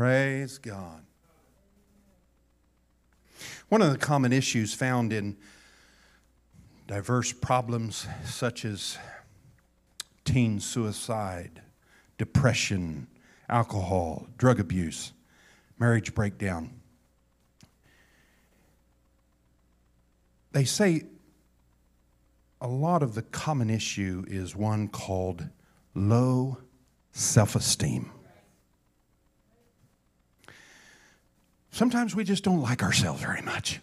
Praise 0.00 0.56
God. 0.56 1.02
One 3.68 3.82
of 3.82 3.92
the 3.92 3.98
common 3.98 4.32
issues 4.32 4.72
found 4.72 5.12
in 5.12 5.36
diverse 6.86 7.34
problems 7.34 8.06
such 8.24 8.64
as 8.64 8.96
teen 10.24 10.58
suicide, 10.58 11.60
depression, 12.16 13.08
alcohol, 13.50 14.26
drug 14.38 14.58
abuse, 14.58 15.12
marriage 15.78 16.14
breakdown. 16.14 16.80
They 20.52 20.64
say 20.64 21.02
a 22.58 22.68
lot 22.68 23.02
of 23.02 23.14
the 23.14 23.20
common 23.20 23.68
issue 23.68 24.24
is 24.26 24.56
one 24.56 24.88
called 24.88 25.46
low 25.94 26.56
self 27.12 27.54
esteem. 27.54 28.10
Sometimes 31.70 32.14
we 32.14 32.24
just 32.24 32.44
don't 32.44 32.60
like 32.60 32.82
ourselves 32.82 33.20
very 33.20 33.42
much. 33.42 33.80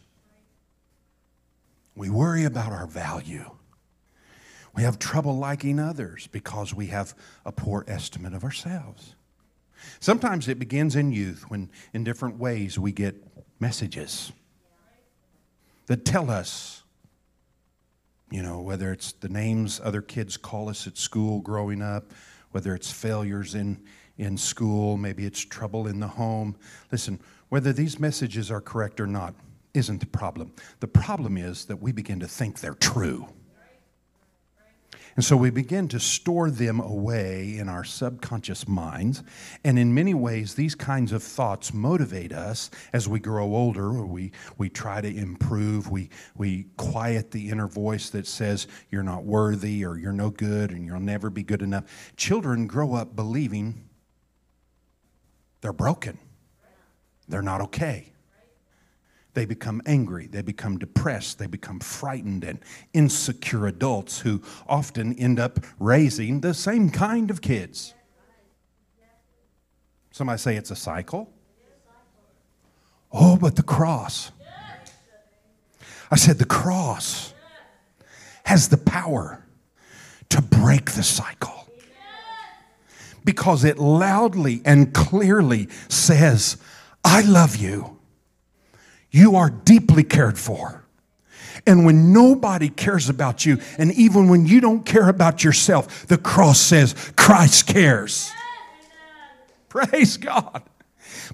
We 1.96 2.10
worry 2.10 2.44
about 2.44 2.72
our 2.72 2.86
value. 2.86 3.50
We 4.76 4.84
have 4.84 5.00
trouble 5.00 5.38
liking 5.38 5.80
others 5.80 6.28
because 6.28 6.74
we 6.74 6.88
have 6.88 7.16
a 7.46 7.52
poor 7.52 7.84
estimate 7.88 8.34
of 8.34 8.44
ourselves. 8.44 9.16
Sometimes 10.00 10.48
it 10.48 10.60
begins 10.60 10.96
in 10.96 11.12
youth 11.12 11.46
when, 11.48 11.70
in 11.94 12.04
different 12.04 12.38
ways, 12.38 12.78
we 12.78 12.92
get 12.92 13.16
messages 13.60 14.32
that 15.88 16.06
tell 16.06 16.30
us, 16.30 16.84
you 18.30 18.44
know, 18.44 18.62
whether 18.62 18.92
it's 18.92 19.14
the 19.14 19.30
names 19.30 19.82
other 19.84 20.02
kids 20.02 20.38
call 20.38 20.70
us 20.70 20.86
at 20.86 20.98
school 20.98 21.40
growing 21.40 21.82
up, 21.82 22.12
whether 22.52 22.76
it's 22.76 22.92
failures 22.92 23.56
in, 23.56 23.82
in 24.18 24.38
school, 24.38 24.98
maybe 24.98 25.26
it's 25.26 25.44
trouble 25.44 25.88
in 25.88 26.00
the 26.00 26.08
home. 26.08 26.56
Listen, 26.92 27.20
whether 27.50 27.74
these 27.74 28.00
messages 28.00 28.52
are 28.52 28.62
correct 28.62 29.00
or 29.00 29.08
not 29.08 29.34
isn't 29.74 30.00
the 30.00 30.08
problem. 30.08 30.52
The 30.80 30.88
problem 30.88 31.38
is 31.38 31.66
that 31.66 31.82
we 31.82 31.92
begin 31.92 32.20
to 32.20 32.28
think 32.28 32.60
they're 32.60 32.74
true. 32.74 33.28
And 35.18 35.26
so 35.26 35.36
we 35.36 35.50
begin 35.50 35.88
to 35.88 36.00
store 36.00 36.52
them 36.52 36.80
away 36.80 37.58
in 37.58 37.70
our 37.70 37.84
subconscious 37.84 38.68
minds. 38.68 39.24
And 39.64 39.80
in 39.80 39.92
many 39.92 40.14
ways, 40.14 40.54
these 40.54 40.76
kinds 40.76 41.12
of 41.12 41.24
thoughts 41.24 41.74
motivate 41.74 42.32
us 42.32 42.70
as 42.94 43.10
we 43.10 43.20
grow 43.20 43.56
older, 43.56 44.06
we, 44.06 44.32
we 44.60 44.70
try 44.70 45.02
to 45.02 45.08
improve. 45.08 45.90
We, 45.90 46.12
we 46.36 46.68
quiet 46.78 47.32
the 47.32 47.50
inner 47.50 47.68
voice 47.68 48.12
that 48.12 48.28
says, 48.28 48.68
You're 48.92 49.02
not 49.02 49.24
worthy, 49.24 49.84
or 49.84 49.98
you're 49.98 50.14
no 50.14 50.30
good, 50.30 50.70
and 50.70 50.86
you'll 50.86 51.00
never 51.00 51.32
be 51.32 51.42
good 51.42 51.64
enough. 51.64 51.86
Children 52.16 52.68
grow 52.68 52.94
up 52.94 53.16
believing 53.16 53.90
they're 55.62 55.74
broken, 55.74 56.20
they're 57.28 57.42
not 57.42 57.62
okay 57.62 58.12
they 59.38 59.46
become 59.46 59.84
angry, 59.86 60.26
they 60.26 60.42
become 60.42 60.80
depressed, 60.80 61.38
they 61.38 61.46
become 61.46 61.80
frightened 61.80 62.44
and 62.44 62.58
insecure 62.96 63.68
adults 63.68 64.22
who 64.22 64.42
often 64.68 65.14
end 65.20 65.40
up 65.40 65.60
raising 65.78 66.42
the 66.42 66.56
same 66.56 66.90
kind 66.90 67.30
of 67.30 67.40
kids. 67.40 67.94
Somebody 70.10 70.40
say 70.40 70.56
it's 70.56 70.72
a 70.72 70.76
cycle. 70.76 71.32
Oh, 73.12 73.38
but 73.38 73.56
the 73.56 73.62
cross. 73.62 74.32
I 76.10 76.16
said 76.16 76.40
the 76.40 76.46
cross 76.46 77.36
has 78.46 78.70
the 78.70 78.78
power 78.78 79.46
to 80.30 80.42
break 80.42 80.94
the 80.94 81.04
cycle 81.04 81.70
because 83.24 83.64
it 83.64 83.78
loudly 83.78 84.64
and 84.66 84.96
clearly 84.96 85.68
says, 85.90 86.58
I 87.10 87.22
love 87.22 87.56
you 87.56 87.98
you 89.12 89.36
are 89.38 89.50
deeply 89.50 90.04
cared 90.04 90.38
for. 90.38 90.84
And 91.66 91.86
when 91.86 92.14
nobody 92.14 92.70
cares 92.70 93.10
about 93.10 93.46
you, 93.46 93.60
and 93.78 93.92
even 93.94 94.30
when 94.30 94.46
you 94.46 94.62
don't 94.62 94.86
care 94.86 95.10
about 95.10 95.44
yourself, 95.44 96.06
the 96.08 96.18
cross 96.18 96.60
says, 96.60 96.94
Christ 97.16 97.68
cares. 97.68 98.32
Praise 99.70 100.18
God. 100.18 100.64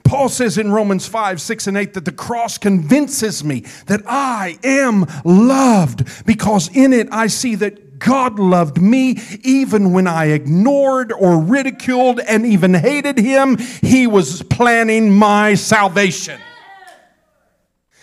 Paul 0.03 0.29
says 0.29 0.57
in 0.57 0.71
Romans 0.71 1.07
5, 1.07 1.41
6, 1.41 1.67
and 1.67 1.77
8 1.77 1.93
that 1.93 2.05
the 2.05 2.11
cross 2.11 2.57
convinces 2.57 3.43
me 3.43 3.61
that 3.87 4.01
I 4.07 4.57
am 4.63 5.05
loved 5.25 6.25
because 6.25 6.75
in 6.75 6.93
it 6.93 7.09
I 7.11 7.27
see 7.27 7.55
that 7.55 7.82
God 7.99 8.39
loved 8.39 8.81
me 8.81 9.19
even 9.43 9.91
when 9.91 10.07
I 10.07 10.25
ignored 10.25 11.11
or 11.11 11.39
ridiculed 11.39 12.19
and 12.19 12.45
even 12.45 12.73
hated 12.73 13.17
him. 13.17 13.57
He 13.57 14.07
was 14.07 14.43
planning 14.43 15.11
my 15.11 15.55
salvation. 15.55 16.39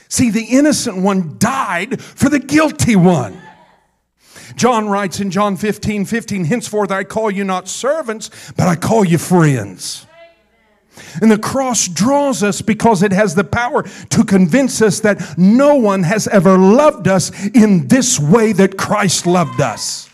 See, 0.09 0.31
the 0.31 0.45
innocent 0.45 0.99
one 0.99 1.37
died 1.39 2.03
for 2.03 2.29
the 2.29 2.41
guilty 2.41 2.97
one. 2.97 3.41
John 4.57 4.89
writes 4.89 5.21
in 5.21 5.31
John 5.31 5.57
15 5.57 6.05
15, 6.05 6.45
henceforth 6.45 6.91
I 6.91 7.05
call 7.05 7.31
you 7.31 7.45
not 7.45 7.69
servants, 7.69 8.31
but 8.57 8.67
I 8.67 8.77
call 8.77 9.05
you 9.05 9.19
friends. 9.19 10.07
And 11.21 11.31
the 11.31 11.39
cross 11.39 11.89
draws 11.89 12.43
us 12.43 12.63
because 12.63 13.03
it 13.03 13.13
has 13.13 13.35
the 13.35 13.45
power 13.45 13.83
to 13.83 14.25
convince 14.25 14.83
us 14.83 15.01
that 15.01 15.39
no 15.39 15.77
one 15.77 16.03
has 16.03 16.29
ever 16.29 16.57
loved 16.59 17.09
us 17.09 17.31
in 17.49 17.89
this 17.89 18.19
way 18.19 18.53
that 18.53 18.77
Christ 18.77 19.27
loved 19.27 19.61
us. 19.61 20.11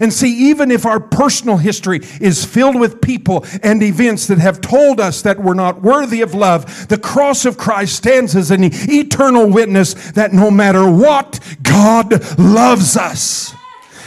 And 0.00 0.12
see, 0.12 0.50
even 0.50 0.70
if 0.70 0.86
our 0.86 1.00
personal 1.00 1.56
history 1.56 2.00
is 2.20 2.44
filled 2.44 2.78
with 2.78 3.00
people 3.00 3.44
and 3.62 3.82
events 3.82 4.26
that 4.28 4.38
have 4.38 4.60
told 4.60 5.00
us 5.00 5.22
that 5.22 5.40
we're 5.40 5.54
not 5.54 5.82
worthy 5.82 6.20
of 6.20 6.34
love, 6.34 6.88
the 6.88 6.98
cross 6.98 7.44
of 7.44 7.58
Christ 7.58 7.96
stands 7.96 8.36
as 8.36 8.50
an 8.50 8.60
eternal 8.62 9.50
witness 9.50 9.94
that 10.12 10.32
no 10.32 10.50
matter 10.50 10.88
what, 10.88 11.40
God 11.62 12.38
loves 12.38 12.96
us. 12.96 13.54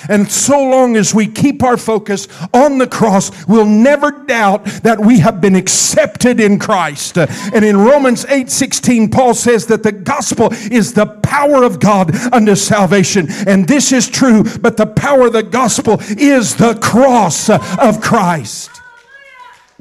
And 0.10 0.30
so 0.30 0.62
long 0.62 0.96
as 0.96 1.14
we 1.14 1.28
keep 1.28 1.64
our 1.64 1.78
focus 1.78 2.28
on 2.54 2.78
the 2.78 2.88
cross, 2.88 3.46
we'll 3.48 3.66
never 3.66 4.12
doubt 4.12 4.66
that 4.84 5.00
we 5.00 5.20
have 5.20 5.42
been 5.42 5.56
accepted 5.56 6.40
in 6.40 6.60
Christ. 6.60 7.18
And 7.18 7.66
in 7.66 7.78
Romans 7.78 8.26
8 8.26 8.50
16, 8.50 9.10
Paul 9.10 9.34
says 9.34 9.68
that 9.68 9.84
the 9.84 9.92
gospel 9.92 10.50
is 10.52 10.94
the 10.94 11.06
power 11.06 11.64
of 11.64 11.80
God 11.80 12.16
unto 12.34 12.56
salvation. 12.56 13.28
And 13.48 13.68
this 13.68 13.92
is 13.92 14.10
true, 14.10 14.44
but 14.60 14.78
the 14.78 14.86
power 14.86 15.28
of 15.28 15.34
the 15.34 15.44
gospel 15.44 15.98
is 16.02 16.56
the 16.56 16.76
cross 16.76 17.50
of 17.50 18.02
Christ. 18.02 18.81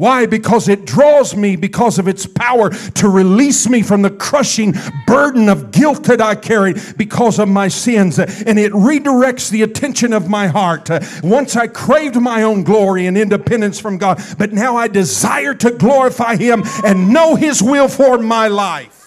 Why? 0.01 0.25
Because 0.25 0.67
it 0.67 0.87
draws 0.87 1.37
me 1.37 1.57
because 1.57 1.99
of 1.99 2.09
its 2.09 2.25
power 2.25 2.71
to 2.71 3.07
release 3.07 3.69
me 3.69 3.83
from 3.83 4.01
the 4.01 4.09
crushing 4.09 4.75
burden 5.07 5.51
of 5.51 5.73
guilt 5.73 6.05
that 6.05 6.23
I 6.23 6.37
carried 6.37 6.79
because 6.97 7.39
of 7.39 7.51
my 7.51 7.69
sins. 7.69 8.19
And 8.19 8.59
it 8.59 8.73
redirects 8.73 9.51
the 9.51 9.61
attention 9.61 10.15
of 10.15 10.27
my 10.27 10.47
heart. 10.47 10.89
Once 11.23 11.55
I 11.55 11.67
craved 11.67 12.17
my 12.17 12.43
own 12.45 12.65
glory 12.65 13.09
and 13.09 13.19
independence 13.19 13.79
from 13.79 13.99
God, 13.99 14.23
but 14.39 14.55
now 14.55 14.75
I 14.75 14.89
desire 14.89 15.53
to 15.57 15.71
glorify 15.71 16.37
Him 16.37 16.63
and 16.83 17.13
know 17.13 17.35
His 17.35 17.63
will 17.63 17.89
for 17.89 18.17
my 18.17 18.49
life. 18.49 19.00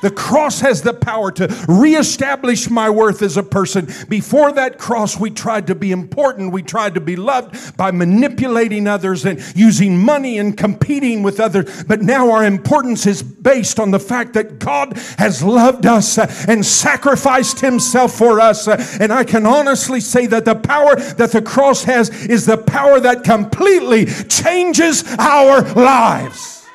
The 0.00 0.10
cross 0.10 0.60
has 0.60 0.82
the 0.82 0.94
power 0.94 1.30
to 1.32 1.48
reestablish 1.68 2.70
my 2.70 2.88
worth 2.88 3.22
as 3.22 3.36
a 3.36 3.42
person. 3.42 3.88
Before 4.08 4.52
that 4.52 4.78
cross, 4.78 5.18
we 5.18 5.30
tried 5.30 5.66
to 5.66 5.74
be 5.74 5.90
important. 5.90 6.52
We 6.52 6.62
tried 6.62 6.94
to 6.94 7.00
be 7.00 7.16
loved 7.16 7.76
by 7.76 7.90
manipulating 7.90 8.86
others 8.86 9.24
and 9.24 9.42
using 9.56 9.98
money 9.98 10.38
and 10.38 10.56
competing 10.56 11.22
with 11.22 11.40
others. 11.40 11.84
But 11.84 12.02
now 12.02 12.30
our 12.30 12.44
importance 12.44 13.06
is 13.06 13.22
based 13.22 13.80
on 13.80 13.90
the 13.90 13.98
fact 13.98 14.34
that 14.34 14.58
God 14.58 14.96
has 15.18 15.42
loved 15.42 15.86
us 15.86 16.18
and 16.46 16.64
sacrificed 16.64 17.60
Himself 17.60 18.14
for 18.14 18.40
us. 18.40 18.68
And 18.68 19.12
I 19.12 19.24
can 19.24 19.46
honestly 19.46 20.00
say 20.00 20.26
that 20.26 20.44
the 20.44 20.54
power 20.54 20.96
that 20.96 21.32
the 21.32 21.42
cross 21.42 21.84
has 21.84 22.08
is 22.26 22.46
the 22.46 22.58
power 22.58 23.00
that 23.00 23.24
completely 23.24 24.06
changes 24.06 25.04
our 25.18 25.62
lives. 25.74 26.66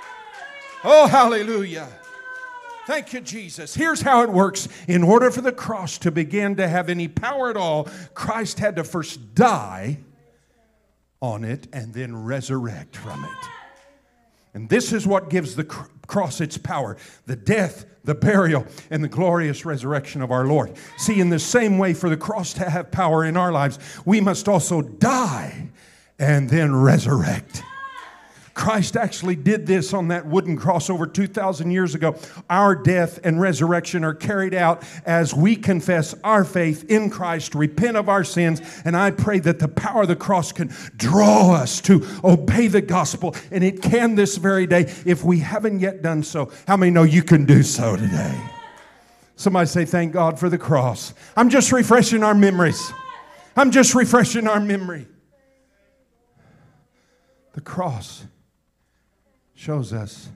Oh, 0.83 1.07
hallelujah. 1.07 1.87
Thank 2.85 3.13
you, 3.13 3.21
Jesus. 3.21 3.73
Here's 3.73 4.01
how 4.01 4.23
it 4.23 4.29
works. 4.29 4.67
In 4.87 5.03
order 5.03 5.31
for 5.31 5.41
the 5.41 5.53
cross 5.53 5.97
to 5.99 6.11
begin 6.11 6.55
to 6.57 6.67
have 6.67 6.89
any 6.89 7.07
power 7.07 7.49
at 7.49 7.55
all, 7.55 7.87
Christ 8.13 8.59
had 8.59 8.75
to 8.75 8.83
first 8.83 9.35
die 9.35 9.99
on 11.21 11.45
it 11.45 11.67
and 11.71 11.93
then 11.93 12.25
resurrect 12.25 12.97
from 12.97 13.23
it. 13.23 13.49
And 14.53 14.67
this 14.69 14.91
is 14.91 15.07
what 15.07 15.29
gives 15.29 15.55
the 15.55 15.63
cross 15.63 16.41
its 16.41 16.57
power 16.57 16.97
the 17.25 17.37
death, 17.37 17.85
the 18.03 18.13
burial, 18.13 18.67
and 18.91 19.01
the 19.01 19.07
glorious 19.07 19.65
resurrection 19.65 20.21
of 20.21 20.31
our 20.31 20.45
Lord. 20.45 20.75
See, 20.97 21.21
in 21.21 21.29
the 21.29 21.39
same 21.39 21.77
way, 21.77 21.93
for 21.93 22.09
the 22.09 22.17
cross 22.17 22.53
to 22.55 22.69
have 22.69 22.91
power 22.91 23.23
in 23.23 23.37
our 23.37 23.51
lives, 23.51 23.79
we 24.05 24.19
must 24.19 24.49
also 24.49 24.81
die 24.81 25.69
and 26.19 26.49
then 26.49 26.75
resurrect. 26.75 27.63
Christ 28.53 28.95
actually 28.95 29.35
did 29.35 29.65
this 29.65 29.93
on 29.93 30.09
that 30.09 30.27
wooden 30.27 30.57
cross 30.57 30.89
over 30.89 31.07
2,000 31.07 31.71
years 31.71 31.95
ago. 31.95 32.15
Our 32.49 32.75
death 32.75 33.19
and 33.23 33.41
resurrection 33.41 34.03
are 34.03 34.13
carried 34.13 34.53
out 34.53 34.83
as 35.05 35.33
we 35.33 35.55
confess 35.55 36.13
our 36.23 36.43
faith 36.43 36.89
in 36.89 37.09
Christ, 37.09 37.55
repent 37.55 37.97
of 37.97 38.09
our 38.09 38.23
sins, 38.23 38.61
and 38.85 38.95
I 38.95 39.09
pray 39.11 39.39
that 39.39 39.57
the 39.57 39.67
power 39.67 40.03
of 40.03 40.07
the 40.07 40.15
cross 40.15 40.51
can 40.51 40.71
draw 40.97 41.53
us 41.53 41.81
to 41.81 42.05
obey 42.23 42.67
the 42.67 42.81
gospel, 42.81 43.35
and 43.49 43.63
it 43.63 43.81
can 43.81 44.15
this 44.15 44.37
very 44.37 44.67
day. 44.67 44.93
If 45.05 45.23
we 45.23 45.39
haven't 45.39 45.79
yet 45.79 46.03
done 46.03 46.21
so, 46.21 46.51
how 46.67 46.77
many 46.77 46.91
know 46.91 47.03
you 47.03 47.23
can 47.23 47.45
do 47.45 47.63
so 47.63 47.95
today? 47.95 48.39
Somebody 49.35 49.67
say, 49.67 49.85
Thank 49.85 50.13
God 50.13 50.39
for 50.39 50.47
the 50.47 50.59
cross. 50.59 51.15
I'm 51.35 51.49
just 51.49 51.71
refreshing 51.71 52.23
our 52.23 52.35
memories. 52.35 52.93
I'm 53.55 53.71
just 53.71 53.95
refreshing 53.95 54.47
our 54.47 54.59
memory. 54.59 55.07
The 57.53 57.61
cross 57.61 58.25
shows 59.63 59.93
us 59.93 60.27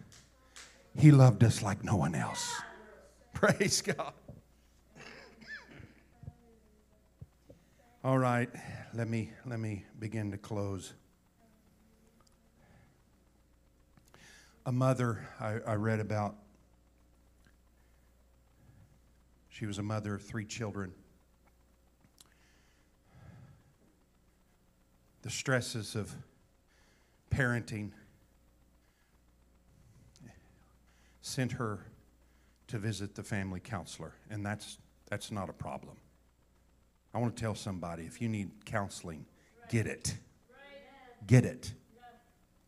he 0.97 1.11
loved 1.11 1.43
us 1.43 1.61
like 1.61 1.83
no 1.83 1.97
one 1.97 2.15
else. 2.15 2.61
Praise 3.33 3.81
God. 3.81 4.13
All 8.05 8.17
right, 8.17 8.47
let 8.93 9.09
me 9.09 9.31
let 9.45 9.59
me 9.59 9.83
begin 9.99 10.31
to 10.31 10.37
close. 10.37 10.93
A 14.65 14.71
mother 14.71 15.27
I, 15.41 15.57
I 15.67 15.73
read 15.75 15.99
about. 15.99 16.37
She 19.49 19.65
was 19.65 19.77
a 19.77 19.83
mother 19.83 20.15
of 20.15 20.21
three 20.21 20.45
children. 20.45 20.93
The 25.23 25.29
stresses 25.29 25.95
of 25.95 26.15
parenting 27.29 27.91
sent 31.27 31.53
her 31.53 31.79
to 32.67 32.77
visit 32.77 33.15
the 33.15 33.23
family 33.23 33.59
counselor, 33.59 34.13
and 34.29 34.45
that's, 34.45 34.77
that's 35.09 35.31
not 35.31 35.49
a 35.49 35.53
problem. 35.53 35.97
I 37.13 37.19
want 37.19 37.35
to 37.35 37.41
tell 37.41 37.55
somebody 37.55 38.03
if 38.03 38.21
you 38.21 38.29
need 38.29 38.65
counseling, 38.65 39.25
get 39.69 39.87
it. 39.87 40.17
Get 41.25 41.45
it. 41.45 41.73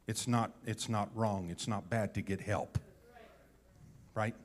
it's 0.07 0.27
not, 0.27 0.51
it's 0.65 0.89
not 0.89 1.09
wrong. 1.15 1.49
It's 1.49 1.67
not 1.67 1.89
bad 1.89 2.13
to 2.15 2.21
get 2.21 2.41
help. 2.41 2.77
Right? 4.15 4.35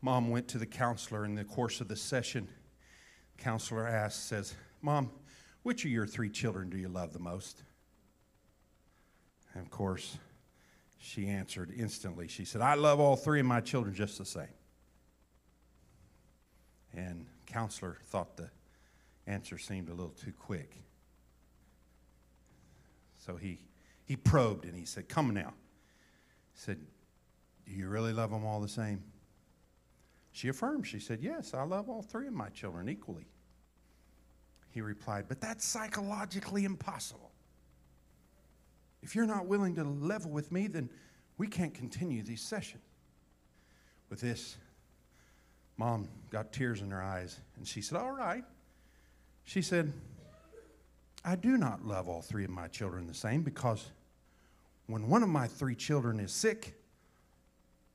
Mom 0.00 0.30
went 0.30 0.48
to 0.48 0.58
the 0.58 0.66
counselor 0.66 1.24
in 1.24 1.34
the 1.34 1.44
course 1.44 1.80
of 1.80 1.88
the 1.88 1.96
session. 1.96 2.48
Counselor 3.36 3.86
asked, 3.86 4.28
says, 4.28 4.54
Mom, 4.80 5.10
which 5.62 5.84
of 5.84 5.90
your 5.90 6.06
three 6.06 6.30
children 6.30 6.70
do 6.70 6.78
you 6.78 6.88
love 6.88 7.12
the 7.12 7.18
most? 7.18 7.62
And 9.54 9.62
of 9.62 9.70
course, 9.70 10.18
she 11.04 11.26
answered 11.28 11.70
instantly. 11.76 12.28
She 12.28 12.46
said, 12.46 12.62
I 12.62 12.74
love 12.74 12.98
all 12.98 13.14
three 13.14 13.38
of 13.38 13.44
my 13.44 13.60
children 13.60 13.94
just 13.94 14.16
the 14.16 14.24
same. 14.24 14.48
And 16.94 17.26
counselor 17.44 17.98
thought 18.06 18.38
the 18.38 18.48
answer 19.26 19.58
seemed 19.58 19.90
a 19.90 19.92
little 19.92 20.14
too 20.14 20.32
quick. 20.32 20.78
So 23.18 23.36
he 23.36 23.58
he 24.06 24.16
probed 24.16 24.64
and 24.64 24.74
he 24.74 24.86
said, 24.86 25.10
Come 25.10 25.34
now. 25.34 25.52
He 26.54 26.60
said, 26.60 26.78
Do 27.66 27.72
you 27.72 27.88
really 27.88 28.14
love 28.14 28.30
them 28.30 28.46
all 28.46 28.60
the 28.60 28.68
same? 28.68 29.02
She 30.32 30.48
affirmed. 30.48 30.86
She 30.86 31.00
said, 31.00 31.20
Yes, 31.20 31.52
I 31.52 31.64
love 31.64 31.90
all 31.90 32.00
three 32.00 32.28
of 32.28 32.32
my 32.32 32.48
children 32.48 32.88
equally. 32.88 33.26
He 34.70 34.80
replied, 34.80 35.26
But 35.28 35.42
that's 35.42 35.66
psychologically 35.66 36.64
impossible. 36.64 37.33
If 39.04 39.14
you're 39.14 39.26
not 39.26 39.46
willing 39.46 39.74
to 39.74 39.84
level 39.84 40.30
with 40.30 40.50
me, 40.50 40.66
then 40.66 40.88
we 41.36 41.46
can't 41.46 41.74
continue 41.74 42.22
these 42.22 42.40
sessions. 42.40 42.82
With 44.08 44.20
this, 44.20 44.56
mom 45.76 46.08
got 46.30 46.52
tears 46.52 46.80
in 46.80 46.90
her 46.90 47.02
eyes 47.02 47.38
and 47.56 47.68
she 47.68 47.82
said, 47.82 47.98
All 47.98 48.12
right. 48.12 48.44
She 49.44 49.60
said, 49.60 49.92
I 51.22 51.36
do 51.36 51.58
not 51.58 51.84
love 51.84 52.08
all 52.08 52.22
three 52.22 52.44
of 52.44 52.50
my 52.50 52.66
children 52.66 53.06
the 53.06 53.14
same 53.14 53.42
because 53.42 53.90
when 54.86 55.08
one 55.08 55.22
of 55.22 55.28
my 55.28 55.48
three 55.48 55.74
children 55.74 56.18
is 56.18 56.32
sick, 56.32 56.74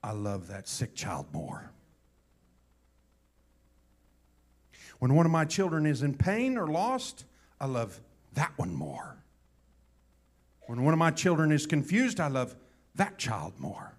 I 0.04 0.12
love 0.12 0.48
that 0.48 0.68
sick 0.68 0.94
child 0.94 1.26
more. 1.34 1.72
When 5.00 5.16
one 5.16 5.26
of 5.26 5.32
my 5.32 5.46
children 5.46 5.88
is 5.88 6.04
in 6.04 6.14
pain 6.16 6.56
or 6.56 6.68
lost, 6.68 7.26
I 7.60 7.66
love 7.66 8.00
that 8.34 8.52
one 8.58 8.76
more. 8.76 8.99
When 10.70 10.84
one 10.84 10.94
of 10.94 11.00
my 11.00 11.10
children 11.10 11.52
is 11.52 11.66
confused, 11.66 12.20
I 12.20 12.28
love 12.28 12.56
that 12.94 13.18
child 13.18 13.54
more. 13.58 13.98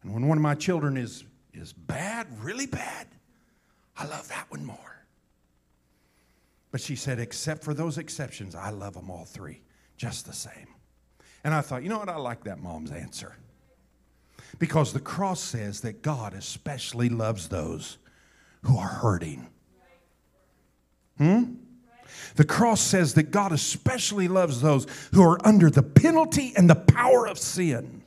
And 0.00 0.14
when 0.14 0.28
one 0.28 0.38
of 0.38 0.42
my 0.42 0.54
children 0.54 0.96
is, 0.96 1.24
is 1.52 1.72
bad, 1.72 2.28
really 2.40 2.66
bad, 2.66 3.08
I 3.96 4.06
love 4.06 4.28
that 4.28 4.46
one 4.48 4.64
more. 4.64 5.04
But 6.70 6.80
she 6.80 6.94
said, 6.94 7.18
except 7.18 7.64
for 7.64 7.74
those 7.74 7.98
exceptions, 7.98 8.54
I 8.54 8.70
love 8.70 8.94
them 8.94 9.10
all 9.10 9.24
three 9.24 9.60
just 9.96 10.26
the 10.26 10.32
same. 10.32 10.68
And 11.42 11.52
I 11.52 11.62
thought, 11.62 11.82
you 11.82 11.88
know 11.88 11.98
what? 11.98 12.08
I 12.08 12.16
like 12.16 12.44
that 12.44 12.60
mom's 12.60 12.92
answer. 12.92 13.34
Because 14.60 14.92
the 14.92 15.00
cross 15.00 15.40
says 15.40 15.80
that 15.80 16.00
God 16.00 16.32
especially 16.32 17.08
loves 17.08 17.48
those 17.48 17.98
who 18.62 18.78
are 18.78 18.86
hurting. 18.86 19.48
Hmm? 21.18 21.54
The 22.36 22.44
cross 22.44 22.80
says 22.80 23.14
that 23.14 23.30
God 23.30 23.52
especially 23.52 24.28
loves 24.28 24.60
those 24.60 24.86
who 25.12 25.22
are 25.22 25.38
under 25.46 25.70
the 25.70 25.82
penalty 25.82 26.52
and 26.56 26.68
the 26.68 26.74
power 26.74 27.26
of 27.26 27.38
sin. 27.38 28.02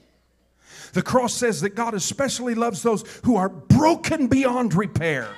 The 0.93 1.01
cross 1.01 1.33
says 1.33 1.61
that 1.61 1.75
God 1.75 1.93
especially 1.93 2.55
loves 2.55 2.81
those 2.83 3.03
who 3.23 3.35
are 3.35 3.49
broken 3.49 4.27
beyond 4.27 4.73
repair. 4.73 5.29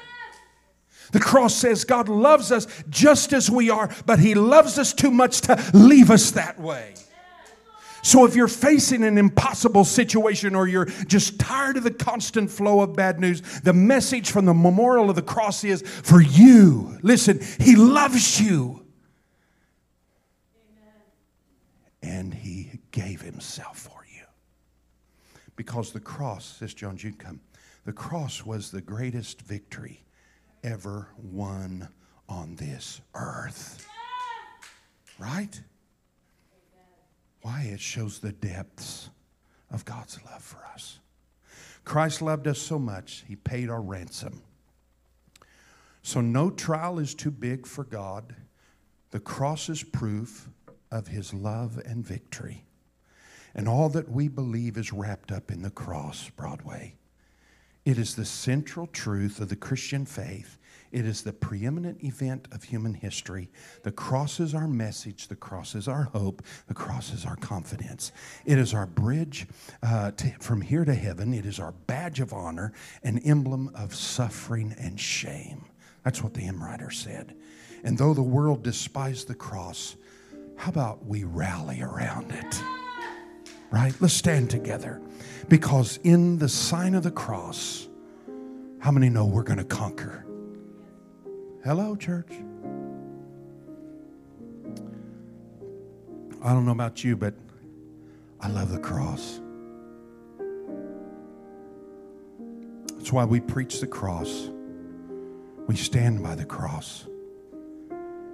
The 1.11 1.19
cross 1.19 1.53
says 1.53 1.83
God 1.83 2.07
loves 2.07 2.51
us 2.51 2.67
just 2.89 3.33
as 3.33 3.49
we 3.49 3.69
are, 3.69 3.89
but 4.05 4.19
He 4.19 4.33
loves 4.33 4.77
us 4.77 4.93
too 4.93 5.11
much 5.11 5.41
to 5.41 5.61
leave 5.73 6.09
us 6.09 6.31
that 6.31 6.59
way. 6.59 6.93
So 8.03 8.25
if 8.25 8.35
you're 8.35 8.47
facing 8.47 9.03
an 9.03 9.17
impossible 9.17 9.85
situation 9.85 10.55
or 10.55 10.67
you're 10.67 10.85
just 10.85 11.39
tired 11.39 11.77
of 11.77 11.83
the 11.83 11.91
constant 11.91 12.49
flow 12.49 12.81
of 12.81 12.95
bad 12.95 13.19
news, 13.19 13.41
the 13.61 13.73
message 13.73 14.31
from 14.31 14.45
the 14.45 14.53
memorial 14.53 15.09
of 15.09 15.15
the 15.15 15.21
cross 15.21 15.63
is 15.63 15.81
for 15.81 16.21
you. 16.21 16.97
Listen, 17.03 17.39
He 17.59 17.75
loves 17.75 18.41
you. 18.41 18.85
And 22.01 22.33
He 22.33 22.79
gave 22.91 23.21
Himself 23.21 23.77
for 23.77 24.05
you. 24.15 24.25
Because 25.55 25.91
the 25.91 25.99
cross, 25.99 26.57
says 26.59 26.73
John 26.73 26.97
Juncum, 26.97 27.39
the 27.85 27.93
cross 27.93 28.45
was 28.45 28.71
the 28.71 28.81
greatest 28.81 29.41
victory 29.41 30.03
ever 30.63 31.07
won 31.17 31.87
on 32.27 32.55
this 32.55 33.01
earth. 33.13 33.87
Right? 35.19 35.61
Why? 37.41 37.69
It 37.71 37.79
shows 37.79 38.19
the 38.19 38.31
depths 38.31 39.09
of 39.71 39.85
God's 39.85 40.19
love 40.25 40.43
for 40.43 40.63
us. 40.73 40.99
Christ 41.83 42.21
loved 42.21 42.47
us 42.47 42.59
so 42.59 42.77
much, 42.77 43.23
He 43.27 43.35
paid 43.35 43.69
our 43.69 43.81
ransom. 43.81 44.43
So 46.03 46.21
no 46.21 46.49
trial 46.49 46.99
is 46.99 47.13
too 47.13 47.31
big 47.31 47.65
for 47.65 47.83
God. 47.83 48.35
The 49.11 49.19
cross 49.19 49.69
is 49.69 49.83
proof 49.83 50.49
of 50.91 51.07
His 51.07 51.33
love 51.33 51.79
and 51.85 52.05
victory. 52.05 52.65
And 53.53 53.67
all 53.67 53.89
that 53.89 54.09
we 54.09 54.27
believe 54.27 54.77
is 54.77 54.93
wrapped 54.93 55.31
up 55.31 55.51
in 55.51 55.61
the 55.61 55.69
cross, 55.69 56.29
Broadway. 56.29 56.95
It 57.83 57.97
is 57.97 58.15
the 58.15 58.25
central 58.25 58.87
truth 58.87 59.39
of 59.39 59.49
the 59.49 59.55
Christian 59.55 60.05
faith 60.05 60.57
it 60.91 61.05
is 61.05 61.21
the 61.21 61.31
preeminent 61.33 62.03
event 62.03 62.47
of 62.51 62.63
human 62.63 62.93
history. 62.93 63.49
The 63.83 63.91
cross 63.91 64.39
is 64.39 64.53
our 64.53 64.67
message. 64.67 65.27
The 65.27 65.35
cross 65.35 65.73
is 65.73 65.87
our 65.87 66.03
hope. 66.03 66.43
The 66.67 66.73
cross 66.73 67.13
is 67.13 67.25
our 67.25 67.37
confidence. 67.37 68.11
It 68.45 68.57
is 68.57 68.73
our 68.73 68.85
bridge 68.85 69.47
uh, 69.81 70.11
to, 70.11 70.31
from 70.39 70.61
here 70.61 70.83
to 70.83 70.93
heaven. 70.93 71.33
It 71.33 71.45
is 71.45 71.59
our 71.59 71.71
badge 71.71 72.19
of 72.19 72.33
honor, 72.33 72.73
an 73.03 73.19
emblem 73.19 73.71
of 73.73 73.95
suffering 73.95 74.75
and 74.77 74.99
shame. 74.99 75.65
That's 76.03 76.21
what 76.21 76.33
the 76.33 76.41
hymn 76.41 76.61
writer 76.61 76.91
said. 76.91 77.35
And 77.83 77.97
though 77.97 78.13
the 78.13 78.21
world 78.21 78.63
despised 78.63 79.27
the 79.27 79.35
cross, 79.35 79.95
how 80.57 80.69
about 80.69 81.05
we 81.05 81.23
rally 81.23 81.81
around 81.81 82.31
it? 82.31 82.63
Right? 83.71 83.95
Let's 84.01 84.13
stand 84.13 84.49
together. 84.49 85.01
Because 85.47 85.97
in 86.03 86.37
the 86.37 86.49
sign 86.49 86.93
of 86.95 87.03
the 87.03 87.11
cross, 87.11 87.87
how 88.79 88.91
many 88.91 89.09
know 89.09 89.25
we're 89.25 89.43
going 89.43 89.57
to 89.57 89.63
conquer? 89.63 90.25
Hello, 91.63 91.95
church. 91.95 92.31
I 96.43 96.53
don't 96.53 96.65
know 96.65 96.71
about 96.71 97.03
you, 97.03 97.15
but 97.15 97.35
I 98.39 98.47
love 98.47 98.71
the 98.71 98.79
cross. 98.79 99.39
That's 102.95 103.11
why 103.11 103.25
we 103.25 103.39
preach 103.41 103.79
the 103.79 103.85
cross. 103.85 104.49
We 105.67 105.75
stand 105.75 106.23
by 106.23 106.33
the 106.33 106.45
cross. 106.45 107.05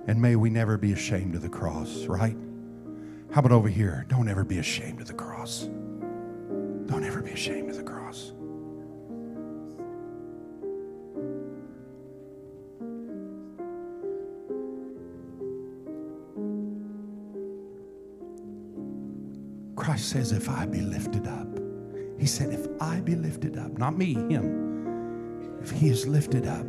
And 0.07 0.21
may 0.21 0.37
we 0.37 0.49
never 0.49 0.77
be 0.77 0.93
ashamed 0.93 1.35
of 1.35 1.41
the 1.41 1.49
cross, 1.49 2.05
right? 2.05 2.37
How 3.33 3.39
about 3.39 3.51
over 3.51 3.67
here? 3.67 4.05
Don't 4.07 4.29
ever 4.29 4.45
be 4.45 4.59
ashamed 4.59 5.01
of 5.01 5.07
the 5.07 5.13
cross. 5.13 5.63
Don't 6.85 7.03
ever 7.03 7.21
be 7.21 7.31
ashamed 7.31 7.71
of 7.71 7.75
the 7.75 7.83
cross. 7.83 8.31
Christ 19.97 20.11
says, 20.11 20.31
if 20.31 20.47
I 20.47 20.67
be 20.67 20.81
lifted 20.81 21.25
up. 21.25 21.47
He 22.19 22.27
said, 22.27 22.53
if 22.53 22.67
I 22.79 22.99
be 22.99 23.15
lifted 23.15 23.57
up, 23.57 23.79
not 23.79 23.97
me, 23.97 24.13
him. 24.13 25.57
If 25.59 25.71
he 25.71 25.89
is 25.89 26.05
lifted 26.05 26.45
up. 26.45 26.67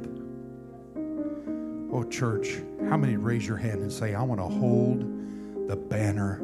Oh, 1.92 2.04
church, 2.08 2.62
how 2.88 2.96
many 2.96 3.18
raise 3.18 3.46
your 3.46 3.58
hand 3.58 3.82
and 3.82 3.92
say, 3.92 4.14
I 4.14 4.22
want 4.22 4.40
to 4.40 4.46
hold 4.46 5.00
the 5.68 5.76
banner 5.76 6.38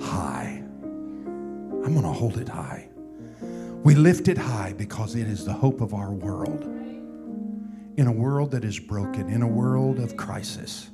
high? 0.00 0.62
I'm 0.62 1.92
going 1.92 2.04
to 2.04 2.08
hold 2.08 2.38
it 2.38 2.48
high. 2.48 2.88
We 3.82 3.94
lift 3.94 4.26
it 4.28 4.38
high 4.38 4.72
because 4.72 5.16
it 5.16 5.28
is 5.28 5.44
the 5.44 5.52
hope 5.52 5.82
of 5.82 5.92
our 5.92 6.12
world. 6.12 6.62
In 7.98 8.06
a 8.06 8.12
world 8.12 8.50
that 8.52 8.64
is 8.64 8.78
broken, 8.78 9.28
in 9.28 9.42
a 9.42 9.46
world 9.46 9.98
of 9.98 10.16
crisis, 10.16 10.90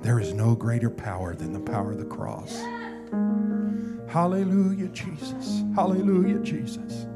there 0.00 0.18
is 0.18 0.32
no 0.32 0.54
greater 0.54 0.88
power 0.88 1.34
than 1.34 1.52
the 1.52 1.60
power 1.60 1.92
of 1.92 1.98
the 1.98 2.06
cross. 2.06 2.58
Hallelujah, 4.12 4.88
Jesus. 4.88 5.62
Hallelujah, 5.74 6.38
Jesus. 6.40 7.06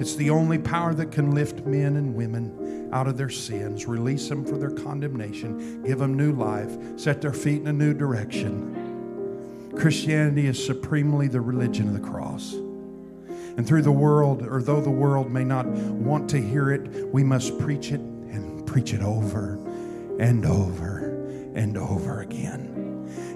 It's 0.00 0.16
the 0.16 0.30
only 0.30 0.58
power 0.58 0.94
that 0.94 1.12
can 1.12 1.32
lift 1.32 1.66
men 1.66 1.96
and 1.96 2.14
women 2.14 2.88
out 2.94 3.06
of 3.06 3.18
their 3.18 3.28
sins, 3.28 3.84
release 3.84 4.26
them 4.26 4.42
from 4.42 4.58
their 4.58 4.70
condemnation, 4.70 5.82
give 5.82 5.98
them 5.98 6.14
new 6.14 6.32
life, 6.32 6.74
set 6.96 7.20
their 7.20 7.34
feet 7.34 7.60
in 7.60 7.66
a 7.66 7.74
new 7.74 7.92
direction. 7.92 9.70
Christianity 9.76 10.46
is 10.46 10.64
supremely 10.64 11.28
the 11.28 11.42
religion 11.42 11.88
of 11.88 11.92
the 11.92 12.00
cross. 12.00 12.54
And 12.54 13.66
through 13.66 13.82
the 13.82 13.92
world, 13.92 14.46
or 14.46 14.62
though 14.62 14.80
the 14.80 14.88
world 14.88 15.30
may 15.30 15.44
not 15.44 15.66
want 15.66 16.30
to 16.30 16.40
hear 16.40 16.70
it, 16.70 17.12
we 17.12 17.22
must 17.22 17.58
preach 17.58 17.92
it 17.92 18.00
and 18.00 18.66
preach 18.66 18.94
it 18.94 19.02
over 19.02 19.58
and 20.18 20.46
over 20.46 21.52
and 21.54 21.76
over 21.76 22.22
again. 22.22 22.75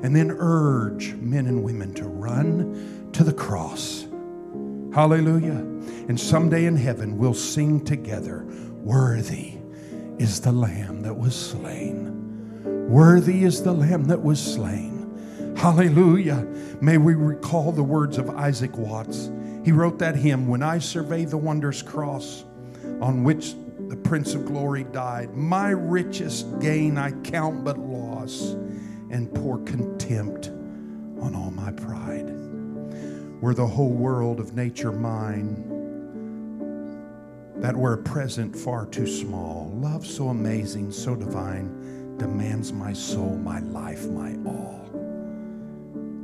And 0.02 0.14
then 0.14 0.30
urge 0.30 1.14
men 1.14 1.46
and 1.46 1.62
women 1.62 1.94
to 1.94 2.04
run 2.04 3.10
to 3.12 3.24
the 3.24 3.32
cross. 3.32 4.06
Hallelujah. 4.94 5.58
And 6.08 6.18
someday 6.18 6.64
in 6.64 6.76
heaven, 6.76 7.18
we'll 7.18 7.34
sing 7.34 7.84
together 7.84 8.44
Worthy 8.82 9.58
is 10.18 10.40
the 10.40 10.52
Lamb 10.52 11.02
that 11.02 11.16
was 11.16 11.34
slain. 11.34 12.88
Worthy 12.88 13.44
is 13.44 13.62
the 13.62 13.72
Lamb 13.72 14.04
that 14.04 14.22
was 14.22 14.40
slain. 14.40 15.54
Hallelujah. 15.56 16.46
May 16.80 16.98
we 16.98 17.14
recall 17.14 17.72
the 17.72 17.82
words 17.82 18.18
of 18.18 18.30
Isaac 18.30 18.76
Watts. 18.76 19.30
He 19.64 19.72
wrote 19.72 19.98
that 19.98 20.16
hymn, 20.16 20.48
When 20.48 20.62
I 20.62 20.78
Survey 20.78 21.24
the 21.26 21.36
Wondrous 21.36 21.82
Cross 21.82 22.44
on 23.00 23.22
which 23.22 23.54
the 23.88 23.96
Prince 23.96 24.34
of 24.34 24.46
Glory 24.46 24.84
died, 24.84 25.34
my 25.34 25.70
richest 25.70 26.58
gain 26.60 26.96
I 26.96 27.12
count 27.22 27.64
but 27.64 27.78
loss 27.78 28.56
and 29.10 29.32
pour 29.34 29.58
contempt 29.64 30.48
on 31.20 31.34
all 31.34 31.50
my 31.50 31.72
pride. 31.72 32.30
Were 33.40 33.54
the 33.54 33.66
whole 33.66 33.92
world 33.92 34.40
of 34.40 34.54
nature 34.54 34.92
mine, 34.92 35.70
that 37.60 37.76
were 37.76 37.92
a 37.92 37.98
present 37.98 38.56
far 38.56 38.86
too 38.86 39.06
small. 39.06 39.70
Love 39.74 40.06
so 40.06 40.28
amazing, 40.28 40.90
so 40.90 41.14
divine, 41.14 42.16
demands 42.16 42.72
my 42.72 42.92
soul, 42.92 43.36
my 43.36 43.60
life, 43.60 44.06
my 44.06 44.34
all. 44.46 44.88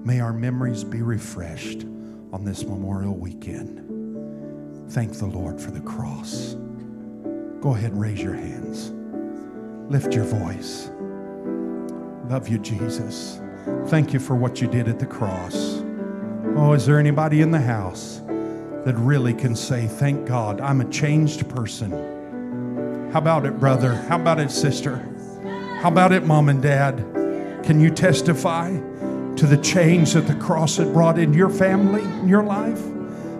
May 0.02 0.20
our 0.20 0.32
memories 0.32 0.82
be 0.82 1.02
refreshed 1.02 1.82
on 2.32 2.44
this 2.44 2.64
Memorial 2.64 3.14
Weekend. 3.14 3.82
Thank 4.92 5.18
the 5.18 5.26
Lord 5.26 5.60
for 5.60 5.70
the 5.72 5.80
cross. 5.80 6.54
Go 7.60 7.74
ahead 7.74 7.92
and 7.92 8.00
raise 8.00 8.22
your 8.22 8.34
hands. 8.34 8.92
Lift 9.90 10.14
your 10.14 10.24
voice. 10.24 10.90
Love 12.28 12.48
you, 12.48 12.58
Jesus. 12.58 13.40
Thank 13.86 14.12
you 14.12 14.18
for 14.18 14.34
what 14.34 14.60
you 14.60 14.66
did 14.66 14.88
at 14.88 14.98
the 14.98 15.06
cross. 15.06 15.82
Oh, 16.56 16.72
is 16.72 16.84
there 16.84 16.98
anybody 16.98 17.40
in 17.40 17.52
the 17.52 17.60
house 17.60 18.20
that 18.84 18.94
really 18.96 19.32
can 19.32 19.54
say, 19.54 19.86
Thank 19.86 20.26
God, 20.26 20.60
I'm 20.60 20.80
a 20.80 20.90
changed 20.90 21.48
person? 21.48 21.92
How 23.12 23.20
about 23.20 23.46
it, 23.46 23.60
brother? 23.60 23.94
How 23.94 24.16
about 24.16 24.40
it, 24.40 24.50
sister? 24.50 24.96
How 25.80 25.88
about 25.88 26.10
it, 26.12 26.24
mom 26.24 26.48
and 26.48 26.60
dad? 26.60 26.96
Can 27.64 27.80
you 27.80 27.90
testify 27.90 28.70
to 28.70 29.46
the 29.46 29.58
change 29.58 30.14
that 30.14 30.26
the 30.26 30.34
cross 30.34 30.78
had 30.78 30.92
brought 30.92 31.18
in 31.18 31.32
your 31.32 31.50
family, 31.50 32.02
in 32.02 32.28
your 32.28 32.42
life? 32.42 32.82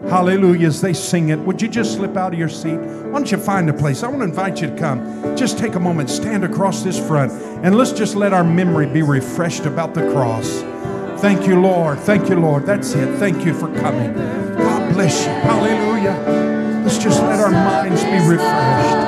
Hallelujah. 0.08 0.68
As 0.68 0.80
they 0.80 0.92
sing 0.92 1.30
it, 1.30 1.38
would 1.40 1.60
you 1.60 1.68
just 1.68 1.94
slip 1.94 2.16
out 2.16 2.32
of 2.32 2.38
your 2.38 2.48
seat? 2.48 2.76
Why 2.76 3.12
don't 3.12 3.30
you 3.30 3.38
find 3.38 3.68
a 3.68 3.72
place? 3.72 4.02
I 4.02 4.08
want 4.08 4.20
to 4.20 4.24
invite 4.24 4.60
you 4.60 4.70
to 4.70 4.76
come. 4.76 5.36
Just 5.36 5.58
take 5.58 5.74
a 5.74 5.80
moment, 5.80 6.10
stand 6.10 6.44
across 6.44 6.82
this 6.82 6.98
front, 6.98 7.32
and 7.64 7.76
let's 7.76 7.92
just 7.92 8.14
let 8.14 8.32
our 8.32 8.44
memory 8.44 8.86
be 8.86 9.02
refreshed 9.02 9.66
about 9.66 9.94
the 9.94 10.10
cross. 10.12 10.62
Thank 11.20 11.46
you, 11.46 11.60
Lord. 11.60 11.98
Thank 11.98 12.28
you, 12.28 12.38
Lord. 12.38 12.66
That's 12.66 12.94
it. 12.94 13.18
Thank 13.18 13.44
you 13.44 13.52
for 13.52 13.72
coming. 13.80 14.14
God 14.56 14.92
bless 14.92 15.24
you. 15.24 15.32
Hallelujah. 15.32 16.82
Let's 16.84 16.98
just 16.98 17.20
let 17.22 17.40
our 17.40 17.50
minds 17.50 18.04
be 18.04 18.18
refreshed. 18.28 19.05